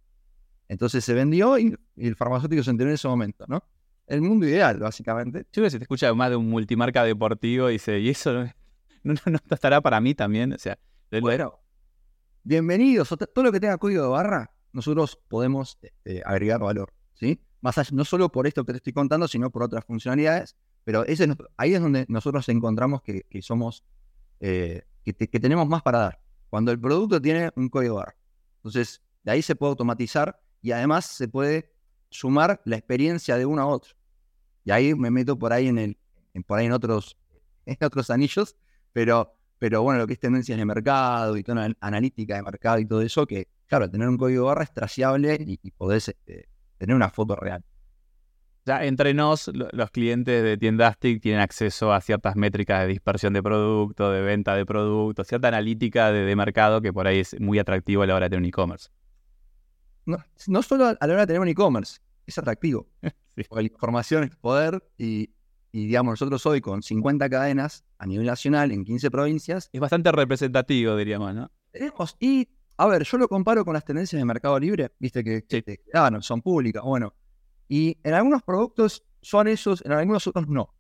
Entonces 0.69 1.03
se 1.03 1.15
vendió 1.15 1.59
y, 1.59 1.75
el 1.97 2.15
farmacéutico 2.15 2.63
se 2.63 2.73
enteró 2.73 2.91
en 2.91 2.95
ese 2.95 3.09
momento, 3.09 3.47
¿no? 3.49 3.65
El 4.07 4.21
mundo 4.21 4.47
ideal, 4.47 4.79
básicamente. 4.79 5.39
Yo 5.45 5.49
creo 5.53 5.65
que 5.65 5.71
se 5.71 5.79
te 5.79 5.85
escucha 5.85 6.13
más 6.13 6.29
de 6.29 6.37
un 6.37 6.51
multimarca 6.51 7.05
deportivo 7.05 7.71
y 7.71 7.75
dice, 7.75 8.01
¿y 8.01 8.11
eso 8.11 8.35
no, 8.35 8.45
no, 9.03 9.15
no 9.25 9.39
estará 9.51 9.81
para 9.81 9.99
mí 9.99 10.15
también? 10.15 10.53
O 10.53 10.59
sea, 10.59 10.79
bueno, 11.23 11.62
bienvenidos. 12.45 13.09
Todo 13.09 13.45
lo 13.45 13.53
que 13.53 13.61
tenga 13.61 13.79
código 13.79 14.03
de 14.03 14.09
barra, 14.09 14.51
nosotros 14.73 15.19
podemos 15.29 15.79
este, 15.83 16.23
agregar 16.25 16.61
valor, 16.61 16.93
¿sí? 17.15 17.41
Más 17.61 17.79
allá, 17.79 17.91
no 17.93 18.05
solo 18.05 18.31
por 18.31 18.47
esto 18.47 18.65
que 18.65 18.73
te 18.73 18.79
estoy 18.79 18.93
contando, 18.93 19.29
sino 19.29 19.51
por 19.51 19.63
otras 19.63 19.85
funcionalidades, 19.85 20.57
pero 20.85 21.05
ahí 21.57 21.75
es 21.75 21.81
donde 21.81 22.05
nosotros 22.09 22.49
encontramos 22.49 23.03
que, 23.03 23.25
somos, 23.41 23.85
eh, 24.41 24.83
que, 25.05 25.13
tenemos 25.15 25.69
más 25.69 25.83
para 25.83 25.99
dar. 25.99 26.21
Cuando 26.51 26.73
el 26.73 26.81
producto 26.81 27.23
tiene 27.23 27.51
un 27.55 27.69
código 27.69 27.95
de 27.95 27.99
barra. 28.01 28.17
Entonces, 28.57 29.01
de 29.23 29.33
ahí 29.33 29.43
se 29.43 29.55
puede 29.55 29.71
automatizar 29.71 30.41
y 30.61 30.73
además 30.73 31.07
se 31.07 31.29
puede 31.29 31.73
sumar 32.11 32.61
la 32.65 32.77
experiencia 32.77 33.37
de 33.37 33.47
uno 33.47 33.63
a 33.63 33.67
otro. 33.67 33.95
Y 34.65 34.73
ahí 34.73 34.95
me 34.95 35.11
meto 35.11 35.39
por 35.39 35.53
ahí 35.53 35.69
en 35.69 35.79
el, 35.79 35.99
por 36.47 36.59
ahí 36.59 36.67
en 36.67 36.73
otros, 36.73 37.17
en 37.67 37.77
otros 37.81 38.11
anillos, 38.11 38.57
pero, 38.93 39.37
pero 39.63 39.81
bueno, 39.81 40.01
lo 40.01 40.09
que 40.09 40.15
es 40.15 40.19
tendencias 40.19 40.59
de 40.59 40.65
mercado 40.65 41.37
y 41.37 41.45
toda 41.45 41.69
analítica 41.79 42.35
de 42.35 42.43
mercado 42.43 42.81
y 42.81 42.85
todo 42.85 43.01
eso, 43.01 43.29
que 43.29 43.47
claro, 43.69 43.89
tener 43.89 44.09
un 44.09 44.19
código 44.19 44.47
barra 44.47 44.65
es 44.65 44.73
traciable 44.73 45.39
y, 45.39 45.71
podés 45.71 46.09
este, 46.09 46.49
tener 46.79 46.97
una 46.97 47.11
foto 47.11 47.37
real. 47.37 47.63
Ya 48.67 48.85
entre 48.85 49.15
nos, 49.15 49.49
los 49.55 49.91
clientes 49.93 50.43
de 50.43 50.57
Tiendastic 50.57 51.23
tienen 51.23 51.41
acceso 51.41 51.93
a 51.93 52.01
ciertas 52.01 52.35
métricas 52.35 52.81
de 52.81 52.89
dispersión 52.89 53.35
de 53.35 53.41
producto, 53.41 54.11
de 54.11 54.23
venta 54.23 54.57
de 54.57 54.67
producto, 54.67 55.23
cierta 55.23 55.47
analítica 55.47 56.11
de, 56.11 56.25
de 56.25 56.35
mercado 56.35 56.81
que 56.81 56.93
por 56.93 57.07
ahí 57.07 57.21
es 57.21 57.41
muy 57.41 57.61
atractivo 57.61 58.03
a 58.03 58.07
la 58.09 58.17
hora 58.17 58.27
de 58.27 58.31
tener 58.31 58.43
un 58.43 58.49
e-commerce 58.49 58.89
no, 60.07 60.63
solo 60.63 60.87
a 60.87 61.07
la 61.07 61.13
hora 61.13 61.21
de 61.21 61.27
tener 61.29 61.41
un 61.41 61.47
e-commerce, 61.47 62.01
es 62.27 62.37
atractivo. 62.37 62.89
Porque 63.49 63.63
la 63.63 63.73
información 63.73 64.25
es 64.25 64.35
poder 64.35 64.83
y, 64.99 65.31
digamos, 65.73 66.13
nosotros 66.13 66.45
hoy 66.47 66.61
con 66.61 66.83
50 66.83 67.29
cadenas 67.31 67.85
a 67.99 68.07
nivel 68.07 68.27
nacional 68.27 68.73
en 68.73 68.85
15 68.85 69.11
provincias. 69.11 69.71
Es 69.73 69.81
bastante 69.81 70.13
representativo, 70.13 70.97
diríamos, 70.97 71.35
¿no? 71.35 71.51
Tenemos, 71.71 72.17
y 72.21 72.49
a 72.77 72.87
ver, 72.87 73.05
yo 73.05 73.19
lo 73.19 73.29
comparo 73.29 73.65
con 73.65 73.75
las 73.75 73.85
tendencias 73.85 74.21
de 74.21 74.25
Mercado 74.25 74.59
Libre, 74.59 74.93
viste 74.99 75.23
que, 75.23 75.45
son 76.21 76.43
públicas, 76.43 76.83
bueno. 76.83 77.15
Y 77.69 77.97
en 78.03 78.15
algunos 78.15 78.43
productos 78.43 79.05
son 79.21 79.49
esos, 79.49 79.85
en 79.85 79.93
algunos 79.93 80.27
otros 80.27 80.49
no. 80.49 80.75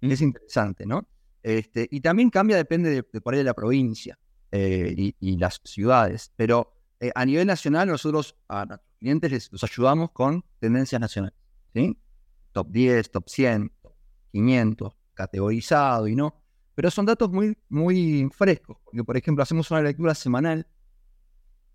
Mm. 0.00 0.10
Es 0.10 0.20
interesante, 0.20 0.86
¿no? 0.86 1.08
Este, 1.42 1.88
y 1.90 2.00
también 2.00 2.30
cambia, 2.30 2.56
depende 2.56 2.90
de, 2.90 3.02
por 3.02 3.34
ahí 3.34 3.38
de 3.38 3.44
la 3.44 3.54
provincia 3.54 4.18
eh, 4.52 4.94
y, 4.96 5.14
y, 5.20 5.36
las 5.38 5.60
ciudades. 5.64 6.32
Pero 6.36 6.72
eh, 7.00 7.12
a 7.14 7.24
nivel 7.24 7.46
nacional, 7.46 7.88
nosotros 7.88 8.36
a 8.48 8.64
nuestros 8.66 8.96
clientes 8.98 9.30
les, 9.30 9.52
los 9.52 9.64
ayudamos 9.64 10.10
con 10.10 10.44
tendencias 10.58 11.00
nacionales. 11.00 11.38
¿sí? 11.74 11.96
Top 12.52 12.68
10, 12.70 13.10
top 13.10 13.28
100, 13.28 13.68
top 13.68 13.75
500, 14.32 14.92
categorizado 15.14 16.08
y 16.08 16.16
no. 16.16 16.42
Pero 16.74 16.90
son 16.90 17.06
datos 17.06 17.30
muy, 17.30 17.56
muy 17.68 18.28
frescos, 18.32 18.76
porque 18.84 19.02
por 19.02 19.16
ejemplo 19.16 19.42
hacemos 19.42 19.70
una 19.70 19.82
lectura 19.82 20.14
semanal 20.14 20.66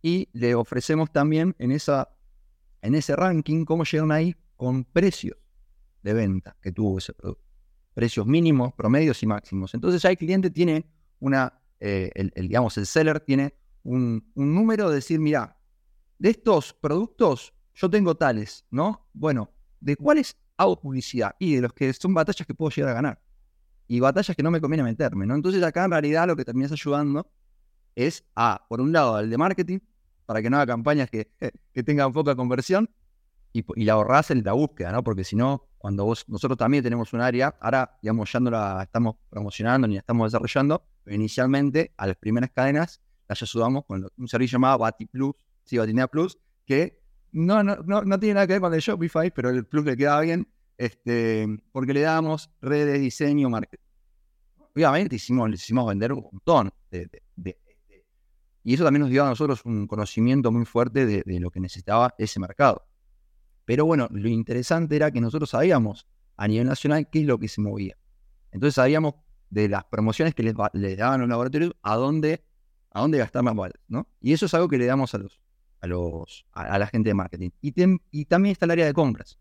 y 0.01 0.29
le 0.33 0.55
ofrecemos 0.55 1.11
también 1.11 1.55
en, 1.59 1.71
esa, 1.71 2.09
en 2.81 2.95
ese 2.95 3.15
ranking 3.15 3.65
cómo 3.65 3.83
llegan 3.83 4.11
ahí 4.11 4.35
con 4.55 4.83
precios 4.83 5.37
de 6.03 6.13
venta 6.13 6.55
que 6.61 6.71
tuvo 6.71 6.97
ese 6.97 7.13
producto. 7.13 7.43
Precios 7.93 8.25
mínimos, 8.25 8.73
promedios 8.73 9.21
y 9.23 9.27
máximos. 9.27 9.73
Entonces 9.73 10.01
ya 10.01 10.09
el 10.09 10.17
cliente 10.17 10.49
tiene 10.49 10.85
una, 11.19 11.61
eh, 11.79 12.11
el, 12.15 12.31
digamos, 12.35 12.77
el 12.77 12.85
seller 12.85 13.19
tiene 13.19 13.55
un, 13.83 14.31
número 14.35 14.89
de 14.89 14.95
decir, 14.95 15.19
mira, 15.19 15.57
de 16.17 16.29
estos 16.29 16.73
productos 16.73 17.53
yo 17.73 17.89
tengo 17.89 18.15
tales, 18.15 18.65
¿no? 18.69 19.09
Bueno, 19.13 19.51
¿de 19.79 19.95
cuáles 19.95 20.37
hago 20.61 20.79
publicidad? 20.79 21.35
Y 21.39 21.55
de 21.55 21.61
los 21.61 21.73
que 21.73 21.91
son 21.93 22.13
batallas 22.13 22.45
que 22.45 22.53
puedo 22.53 22.71
llegar 22.71 22.91
a 22.91 22.93
ganar. 22.93 23.21
Y 23.87 23.99
batallas 23.99 24.35
que 24.35 24.43
no 24.43 24.51
me 24.51 24.61
conviene 24.61 24.83
meterme, 24.83 25.25
¿no? 25.25 25.35
Entonces 25.35 25.61
acá 25.63 25.85
en 25.85 25.91
realidad 25.91 26.27
lo 26.27 26.35
que 26.35 26.45
terminas 26.45 26.71
ayudando 26.71 27.29
es 27.95 28.23
a, 28.35 28.65
por 28.69 28.79
un 28.81 28.91
lado, 28.91 29.15
al 29.15 29.29
de 29.29 29.37
marketing, 29.37 29.79
para 30.25 30.41
que 30.41 30.49
no 30.49 30.57
haga 30.57 30.67
campañas 30.67 31.09
que, 31.09 31.31
que 31.73 31.83
tengan 31.83 32.13
poca 32.13 32.35
conversión, 32.35 32.89
y, 33.53 33.65
y 33.75 33.83
la 33.83 33.93
ahorrás 33.93 34.31
en 34.31 34.43
la 34.43 34.53
búsqueda, 34.53 34.91
¿no? 34.91 35.03
Porque 35.03 35.23
si 35.23 35.35
no, 35.35 35.67
cuando 35.77 36.05
vos, 36.05 36.25
nosotros 36.27 36.57
también 36.57 36.83
tenemos 36.83 37.11
un 37.13 37.21
área, 37.21 37.55
ahora, 37.59 37.97
ya 38.01 38.13
no 38.13 38.51
la 38.51 38.83
estamos 38.83 39.15
promocionando 39.29 39.87
ni 39.87 39.95
la 39.95 39.99
estamos 39.99 40.31
desarrollando, 40.31 40.85
pero 41.03 41.15
inicialmente 41.15 41.93
a 41.97 42.07
las 42.07 42.15
primeras 42.17 42.51
cadenas 42.51 43.01
las 43.27 43.41
ayudamos 43.41 43.85
con 43.85 44.07
un 44.15 44.27
servicio 44.27 44.57
llamado 44.57 44.79
Bati 44.79 45.05
Plus, 45.05 45.33
sí, 45.63 45.77
Batinea 45.77 46.07
Plus, 46.07 46.37
que 46.65 47.00
no, 47.31 47.63
no, 47.63 47.75
no, 47.83 48.19
tiene 48.19 48.35
nada 48.35 48.47
que 48.47 48.53
ver 48.53 48.61
con 48.61 48.73
el 48.73 48.79
Shopify, 48.79 49.31
pero 49.31 49.49
el 49.49 49.65
plus 49.65 49.85
le 49.85 49.97
queda 49.97 50.19
bien, 50.21 50.47
este, 50.77 51.47
porque 51.71 51.93
le 51.93 52.01
damos 52.01 52.49
redes, 52.61 52.99
diseño, 52.99 53.49
marketing. 53.49 53.83
Obviamente 54.75 55.15
hicimos, 55.17 55.49
hicimos 55.51 55.87
vender 55.87 56.13
un 56.13 56.21
montón 56.31 56.71
y 58.63 58.75
eso 58.75 58.83
también 58.83 59.01
nos 59.01 59.09
dio 59.09 59.23
a 59.23 59.29
nosotros 59.29 59.65
un 59.65 59.87
conocimiento 59.87 60.51
muy 60.51 60.65
fuerte 60.65 61.05
de, 61.05 61.39
lo 61.39 61.49
que 61.49 61.59
necesitaba 61.59 62.13
ese 62.17 62.39
mercado. 62.39 62.85
Pero 63.65 63.85
bueno, 63.85 64.07
lo 64.11 64.29
interesante 64.29 64.95
era 64.95 65.11
que 65.11 65.19
nosotros 65.19 65.49
sabíamos 65.49 66.07
a 66.37 66.47
nivel 66.47 66.67
nacional 66.67 67.09
qué 67.09 67.21
es 67.21 67.25
lo 67.25 67.39
que 67.39 67.47
se 67.47 67.61
movía. 67.61 67.97
Entonces 68.51 68.75
sabíamos 68.75 69.15
de 69.49 69.67
las 69.67 69.83
promociones 69.85 70.35
que 70.35 70.43
les, 70.43 70.53
les 70.73 70.97
daban 70.97 71.21
los 71.21 71.29
laboratorios 71.29 71.75
a 71.81 71.95
dónde 71.95 72.43
a 72.93 72.99
dónde 72.99 73.17
gastar 73.17 73.41
más 73.41 73.55
balas, 73.55 73.79
¿no? 73.87 74.05
Y 74.19 74.33
eso 74.33 74.45
es 74.45 74.53
algo 74.53 74.67
que 74.67 74.77
le 74.77 74.85
damos 74.85 75.15
a 75.15 75.17
los, 75.17 75.39
a 75.81 75.87
los, 75.87 76.45
a, 76.53 76.79
la 76.79 76.87
gente 76.87 77.09
de 77.09 77.13
marketing. 77.13 77.49
Y, 77.61 78.25
también 78.25 78.51
está 78.51 78.65
el 78.65 78.71
área 78.71 78.85
de 78.85 78.93
compras 78.93 79.37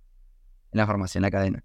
en 0.72 0.78
la 0.78 0.86
farmacia, 0.86 1.18
en 1.18 1.22
la 1.22 1.30
cadena. 1.30 1.64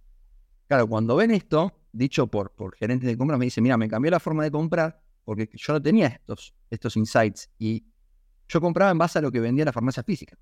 Claro, 0.68 0.88
cuando 0.88 1.16
ven 1.16 1.32
esto, 1.32 1.74
dicho 1.92 2.28
por, 2.28 2.52
por 2.52 2.76
gerentes 2.76 3.08
de 3.08 3.18
compras, 3.18 3.40
me 3.40 3.46
dicen, 3.46 3.64
mira, 3.64 3.78
me 3.78 3.88
cambió 3.88 4.12
la 4.12 4.20
forma 4.20 4.44
de 4.44 4.52
comprar 4.52 5.02
porque 5.24 5.50
yo 5.54 5.74
no 5.74 5.82
tenía 5.82 6.08
estos, 6.08 6.54
estos 6.70 6.96
insights 6.98 7.50
y 7.58 7.86
yo 8.48 8.62
compraba 8.62 8.92
en 8.92 8.98
base 8.98 9.18
a 9.20 9.22
lo 9.22 9.32
que 9.32 9.40
vendía 9.40 9.66
la 9.66 9.74
farmacia 9.74 10.04
física. 10.04 10.38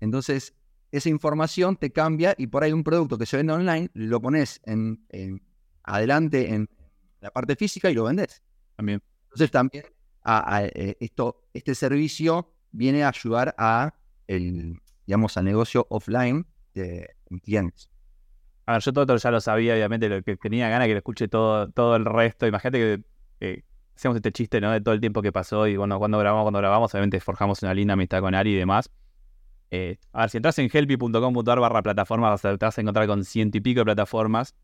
Entonces, 0.00 0.54
esa 0.90 1.08
información 1.08 1.76
te 1.76 1.92
cambia 1.92 2.34
y 2.38 2.46
por 2.46 2.62
ahí 2.62 2.72
un 2.72 2.84
producto 2.84 3.18
que 3.18 3.26
se 3.26 3.36
vende 3.36 3.52
online 3.52 3.90
lo 3.94 4.20
pones 4.20 4.60
en, 4.64 5.04
en 5.10 5.42
adelante 5.82 6.54
en 6.54 6.68
la 7.20 7.30
parte 7.30 7.56
física 7.56 7.90
y 7.90 7.94
lo 7.94 8.04
vendes. 8.04 8.42
También. 8.76 9.02
Entonces 9.24 9.50
también 9.50 9.84
a, 10.22 10.64
eh, 10.64 10.96
esto, 11.00 11.48
este 11.52 11.74
servicio 11.74 12.55
viene 12.76 13.04
a 13.04 13.08
ayudar 13.08 13.54
a 13.58 13.94
el, 14.26 14.80
digamos, 15.06 15.36
al 15.36 15.44
negocio 15.44 15.86
offline 15.90 16.46
de 16.74 17.14
clientes. 17.42 17.90
A 18.66 18.72
ver, 18.72 18.82
yo 18.82 18.92
todo 18.92 19.02
esto 19.02 19.16
ya 19.16 19.30
lo 19.30 19.40
sabía, 19.40 19.74
obviamente, 19.74 20.08
lo 20.08 20.22
que 20.22 20.36
tenía 20.36 20.68
ganas 20.68 20.88
que 20.88 20.92
lo 20.92 20.98
escuche 20.98 21.28
todo, 21.28 21.68
todo 21.70 21.96
el 21.96 22.04
resto. 22.04 22.46
Imagínate 22.46 23.04
que 23.40 23.64
hacemos 23.96 24.16
este 24.16 24.32
chiste, 24.32 24.60
¿no? 24.60 24.72
De 24.72 24.80
todo 24.80 24.94
el 24.94 25.00
tiempo 25.00 25.22
que 25.22 25.32
pasó 25.32 25.66
y 25.66 25.76
bueno, 25.76 25.98
cuando 25.98 26.18
grabamos, 26.18 26.44
cuando 26.44 26.58
grabamos, 26.58 26.92
obviamente 26.94 27.20
forjamos 27.20 27.62
una 27.62 27.74
linda 27.74 27.94
amistad 27.94 28.20
con 28.20 28.34
Ari 28.34 28.52
y 28.52 28.56
demás. 28.56 28.90
Eh, 29.70 29.98
a 30.12 30.22
ver, 30.22 30.30
si 30.30 30.36
entras 30.36 30.58
en 30.58 30.68
helpy.com.ar 30.72 31.60
barra 31.60 31.82
plataformas, 31.82 32.42
te 32.42 32.56
vas 32.56 32.78
a 32.78 32.80
encontrar 32.80 33.06
con 33.06 33.24
ciento 33.24 33.58
y 33.58 33.60
pico 33.60 33.80
de 33.80 33.84
plataformas. 33.84 34.54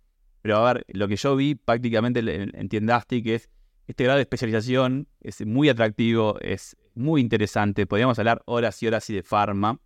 Pero 0.43 0.57
a 0.57 0.73
ver, 0.73 0.85
lo 0.89 1.07
que 1.09 1.17
yo 1.17 1.37
vi 1.37 1.55
prácticamente 1.55 2.21
en 2.21 2.69
Tiendastic 2.69 3.27
es 3.27 3.49
este 3.87 4.05
grado 4.05 4.17
de 4.17 4.23
especialización 4.23 5.09
es 5.21 5.45
muy 5.45 5.69
atractivo, 5.69 6.39
es 6.41 6.77
muy 6.95 7.21
interesante. 7.21 7.87
Podríamos 7.87 8.19
hablar 8.19 8.43
horas 8.47 8.83
y 8.83 8.87
horas 8.87 9.09
y 9.11 9.15
de 9.15 9.23
farma. 9.23 9.79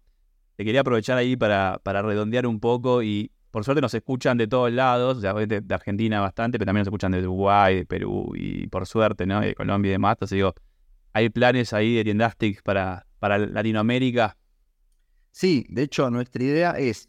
Te 0.57 0.65
quería 0.65 0.81
aprovechar 0.81 1.19
ahí 1.19 1.37
para, 1.37 1.81
para 1.83 2.03
redondear 2.03 2.47
un 2.47 2.61
poco 2.61 3.03
y 3.03 3.31
por 3.51 3.65
suerte 3.65 3.81
nos 3.81 3.95
escuchan 3.95 4.37
de 4.37 4.47
todos 4.47 4.71
lados, 4.71 5.23
de, 5.23 5.65
Argentina 5.71 6.21
bastante, 6.21 6.59
pero 6.59 6.67
también 6.67 6.83
nos 6.83 6.89
escuchan 6.89 7.13
de 7.13 7.21
Uruguay, 7.21 7.77
de 7.77 7.87
Perú 7.87 8.33
y 8.35 8.67
por 8.67 8.87
suerte, 8.87 9.25
¿no? 9.25 9.41
De 9.41 9.55
Colombia 9.55 9.89
y 9.89 9.93
demás. 9.93 10.17
Entonces 10.17 10.37
digo, 10.37 10.55
¿hay 11.15 11.31
planes 11.31 11.73
ahí 11.73 11.95
de 11.95 12.05
Tiendastic 12.05 12.63
para, 12.63 13.07
para 13.19 13.39
Latinoamérica? 13.39 14.37
Sí, 15.31 15.65
de 15.71 15.85
hecho 15.85 16.11
nuestra 16.11 16.43
idea 16.43 16.71
es 16.73 17.09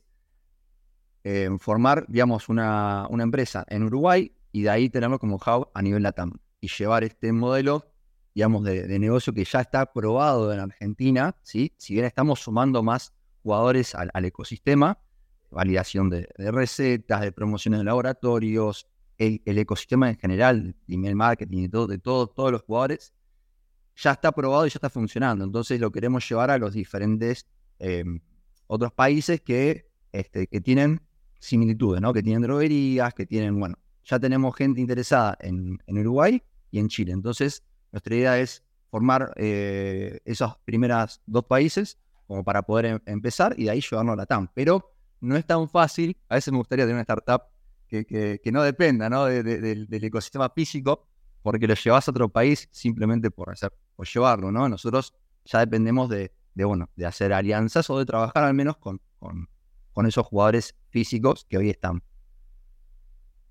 eh, 1.26 1.50
formar, 1.60 2.06
digamos, 2.08 2.48
una, 2.48 3.08
una, 3.10 3.24
empresa 3.24 3.66
en 3.68 3.84
Uruguay 3.84 4.32
y 4.54 4.62
de 4.62 4.70
ahí 4.70 4.90
tenerlo 4.90 5.20
como 5.20 5.36
hub 5.36 5.70
a 5.74 5.82
nivel 5.82 6.04
LATAM 6.04 6.32
y 6.62 6.70
llevar 6.70 7.04
este 7.04 7.34
modelo, 7.34 7.92
digamos, 8.38 8.64
de, 8.64 8.84
de 8.84 9.00
negocio 9.00 9.34
que 9.34 9.44
ya 9.44 9.62
está 9.62 9.82
aprobado 9.82 10.54
en 10.54 10.60
Argentina, 10.60 11.36
¿sí? 11.42 11.74
Si 11.76 11.96
bien 11.96 12.06
estamos 12.06 12.40
sumando 12.40 12.84
más 12.84 13.12
jugadores 13.42 13.96
al, 13.96 14.26
ecosistema, 14.26 15.00
validación 15.50 16.08
de, 16.12 16.30
recetas, 16.38 17.22
de 17.22 17.32
promociones 17.32 17.80
de 17.80 17.86
laboratorios, 17.86 18.88
el, 19.18 19.42
ecosistema 19.44 20.12
en 20.12 20.20
general, 20.20 20.76
email 20.88 21.16
marketing 21.16 21.64
y 21.64 21.70
todo, 21.70 21.88
de 21.88 21.98
todo, 21.98 22.28
todos 22.28 22.52
los 22.52 22.62
jugadores, 22.62 23.12
ya 23.96 24.12
está 24.12 24.28
aprobado 24.28 24.68
y 24.68 24.70
ya 24.70 24.76
está 24.76 24.92
funcionando. 24.92 25.44
Entonces 25.44 25.80
lo 25.80 25.92
queremos 25.92 26.30
llevar 26.30 26.52
a 26.52 26.60
los 26.60 26.76
diferentes 26.76 27.48
em, 27.80 28.20
otros 28.68 28.94
países 28.94 29.42
que, 29.42 29.90
este, 30.12 30.46
que 30.46 30.62
tienen 30.62 31.02
similitudes, 31.40 32.02
¿no? 32.02 32.14
Que 32.14 32.22
tienen 32.22 32.44
droguerías, 32.44 33.16
que 33.16 33.26
tienen, 33.26 33.60
bueno, 33.60 33.80
ya 34.04 34.20
tenemos 34.20 34.56
gente 34.56 34.80
interesada 34.80 35.36
en, 35.42 35.80
Uruguay 35.88 36.40
y 36.70 36.78
en 36.78 36.88
Chile. 36.88 37.14
Entonces, 37.14 37.64
nuestra 37.92 38.16
idea 38.16 38.40
es 38.40 38.64
formar 38.90 39.34
eh, 39.36 40.20
esos 40.26 40.58
primeros 40.66 41.22
dos 41.26 41.46
países 41.46 41.98
como 42.28 42.44
para 42.44 42.62
poder 42.62 42.86
em, 42.86 43.00
empezar 43.06 43.54
y 43.58 43.66
de 43.66 43.72
ahí 43.72 43.82
llevarnos 43.82 44.14
a 44.14 44.18
la 44.18 44.26
TAM. 44.26 44.50
Pero 44.54 44.94
no 45.20 45.36
es 45.36 45.46
tan 45.46 45.70
fácil. 45.70 46.18
A 46.30 46.36
veces 46.36 46.52
me 46.52 46.58
gustaría 46.60 46.86
tener 46.86 46.96
una 46.96 47.02
startup 47.02 47.44
que, 47.88 48.40
no 48.52 48.64
dependa 48.64 49.10
¿no? 49.10 49.26
del 49.26 49.88
ecosistema 49.90 50.50
físico, 50.50 51.08
porque 51.42 51.68
lo 51.68 51.74
llevas 51.74 52.08
a 52.08 52.12
otro 52.12 52.30
país 52.30 52.68
simplemente 52.72 53.32
por, 53.32 53.50
hacer, 53.50 53.74
por 53.96 54.08
llevarlo. 54.08 54.52
¿no? 54.52 54.68
Nosotros 54.68 55.14
ya 55.46 55.60
dependemos 55.60 56.10
de, 56.10 56.32
bueno, 56.56 56.90
de 56.96 57.06
hacer 57.06 57.34
alianzas 57.34 57.90
o 57.90 57.98
de 57.98 58.06
trabajar 58.06 58.44
al 58.44 58.54
menos 58.54 58.78
con, 58.78 59.02
con, 59.20 59.48
esos 60.06 60.28
jugadores 60.28 60.76
físicos 60.90 61.46
que 61.50 61.58
hoy 61.58 61.72
están. 61.72 62.04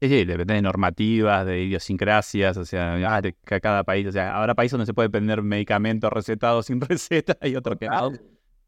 Sí, 0.01 0.09
sí, 0.09 0.25
depende 0.27 0.55
de 0.55 0.63
normativas, 0.63 1.47
de 1.47 1.63
idiosincrasias, 1.63 2.57
o 2.59 2.65
sea, 2.67 3.21
de 3.23 3.35
cada 3.45 3.83
país, 3.83 4.07
o 4.07 4.13
sea, 4.13 4.37
habrá 4.37 4.55
países 4.55 4.73
donde 4.73 4.87
se 4.87 4.93
puede 4.93 5.09
vender 5.09 5.43
medicamentos 5.43 6.13
recetados 6.13 6.67
sin 6.67 6.81
receta 6.83 7.37
y 7.47 7.57
otros 7.57 7.79
que 7.79 7.89
no. 7.89 8.13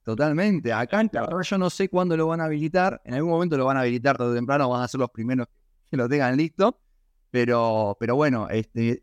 Totalmente. 0.08 0.72
Acá 0.72 1.02
yo 1.42 1.58
no 1.58 1.68
sé 1.68 1.90
cuándo 1.90 2.16
lo 2.16 2.28
van 2.28 2.40
a 2.40 2.44
habilitar. 2.44 3.02
En 3.04 3.12
algún 3.12 3.30
momento 3.30 3.58
lo 3.58 3.66
van 3.66 3.76
a 3.76 3.80
habilitar 3.80 4.16
tarde 4.16 4.32
o 4.32 4.34
temprano, 4.34 4.70
van 4.70 4.82
a 4.82 4.88
ser 4.88 5.00
los 5.00 5.10
primeros 5.10 5.48
que 5.90 5.98
lo 5.98 6.08
tengan 6.08 6.34
listo. 6.34 6.80
Pero, 7.30 7.94
pero 8.00 8.16
bueno, 8.16 8.48
este, 8.48 8.98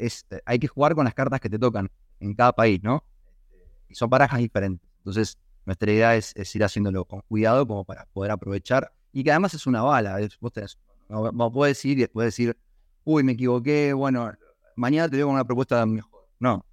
hay 0.46 0.58
que 0.58 0.68
jugar 0.68 0.96
con 0.96 1.06
las 1.06 1.14
cartas 1.14 1.40
que 1.40 1.48
te 1.48 1.60
tocan 1.60 1.92
en 2.20 2.34
cada 2.34 2.54
país, 2.54 2.82
¿no? 2.82 3.06
Y 3.88 3.94
son 3.94 4.10
barajas 4.10 4.40
diferentes. 4.40 4.90
Entonces, 4.98 5.38
nuestra 5.64 5.92
idea 5.92 6.16
es, 6.16 6.34
ir 6.56 6.64
haciéndolo 6.64 7.06
con 7.06 7.22
cuidado 7.22 7.68
como 7.68 7.86
para 7.86 8.08
poder 8.08 8.32
aprovechar. 8.32 8.92
Y 9.14 9.24
que 9.24 9.30
además 9.30 9.54
es 9.54 9.68
una 9.68 9.84
bala. 9.84 10.18
vos 10.40 10.54
tenés, 10.54 10.80
no, 11.10 11.52
puedes 11.52 11.84
ir 11.86 11.98
y 11.98 12.02
después 12.02 12.26
decir, 12.26 12.58
uy, 13.04 13.24
me 13.24 13.34
equivoqué, 13.34 13.94
bueno, 13.94 14.32
mañana 14.76 15.10
te 15.10 15.18
doy 15.18 15.32
una 15.32 15.46
propuesta 15.46 15.86
mejor. 15.86 16.28
No, 16.40 16.66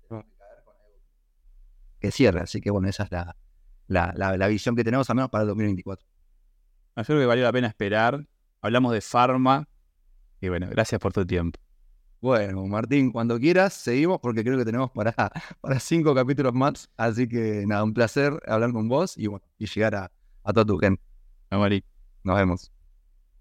que 2.03 2.11
cierre. 2.11 2.41
Así 2.41 2.61
que 2.61 2.71
bueno, 2.71 2.89
esa 2.89 3.05
es 3.05 3.11
la, 3.11 4.15
la, 4.17 4.47
visión 4.49 4.77
que 4.77 4.85
tenemos 4.85 5.09
al 5.09 5.17
menos 5.17 5.31
para 5.31 5.43
el 5.43 5.49
2024. 5.49 6.05
Yo 6.97 7.05
creo 7.05 7.21
que 7.21 7.27
valió 7.27 7.45
la 7.45 7.53
pena 7.53 7.69
esperar. 7.69 8.27
Hablamos 8.61 8.93
de 8.93 9.01
Pharma. 9.01 9.67
Y 10.41 10.49
bueno, 10.49 10.67
gracias 10.69 11.01
por 11.01 11.13
tu 11.13 11.25
tiempo. 11.25 11.59
Bueno, 12.21 12.67
Martín, 12.67 13.11
cuando 13.11 13.39
quieras, 13.39 13.73
seguimos 13.73 14.21
porque 14.21 14.45
creo 14.45 14.59
que 14.59 14.65
tenemos 14.65 14.91
para, 14.91 15.13
para 15.61 15.81
cinco 15.81 16.15
capítulos 16.15 16.53
más. 16.53 16.91
Así 16.97 17.29
que 17.29 17.65
nada, 17.67 17.85
un 17.85 17.95
placer 17.95 18.41
hablar 18.47 18.73
con 18.73 18.89
vos 18.89 19.17
y 19.17 19.29
bueno, 19.29 19.45
y 19.59 19.67
llegar 19.67 19.95
a, 19.95 20.13
a 20.45 20.53
toda 20.53 20.67
tu 20.67 20.79
gente. 20.79 21.03
Nos 21.51 22.37
vemos. 22.37 22.73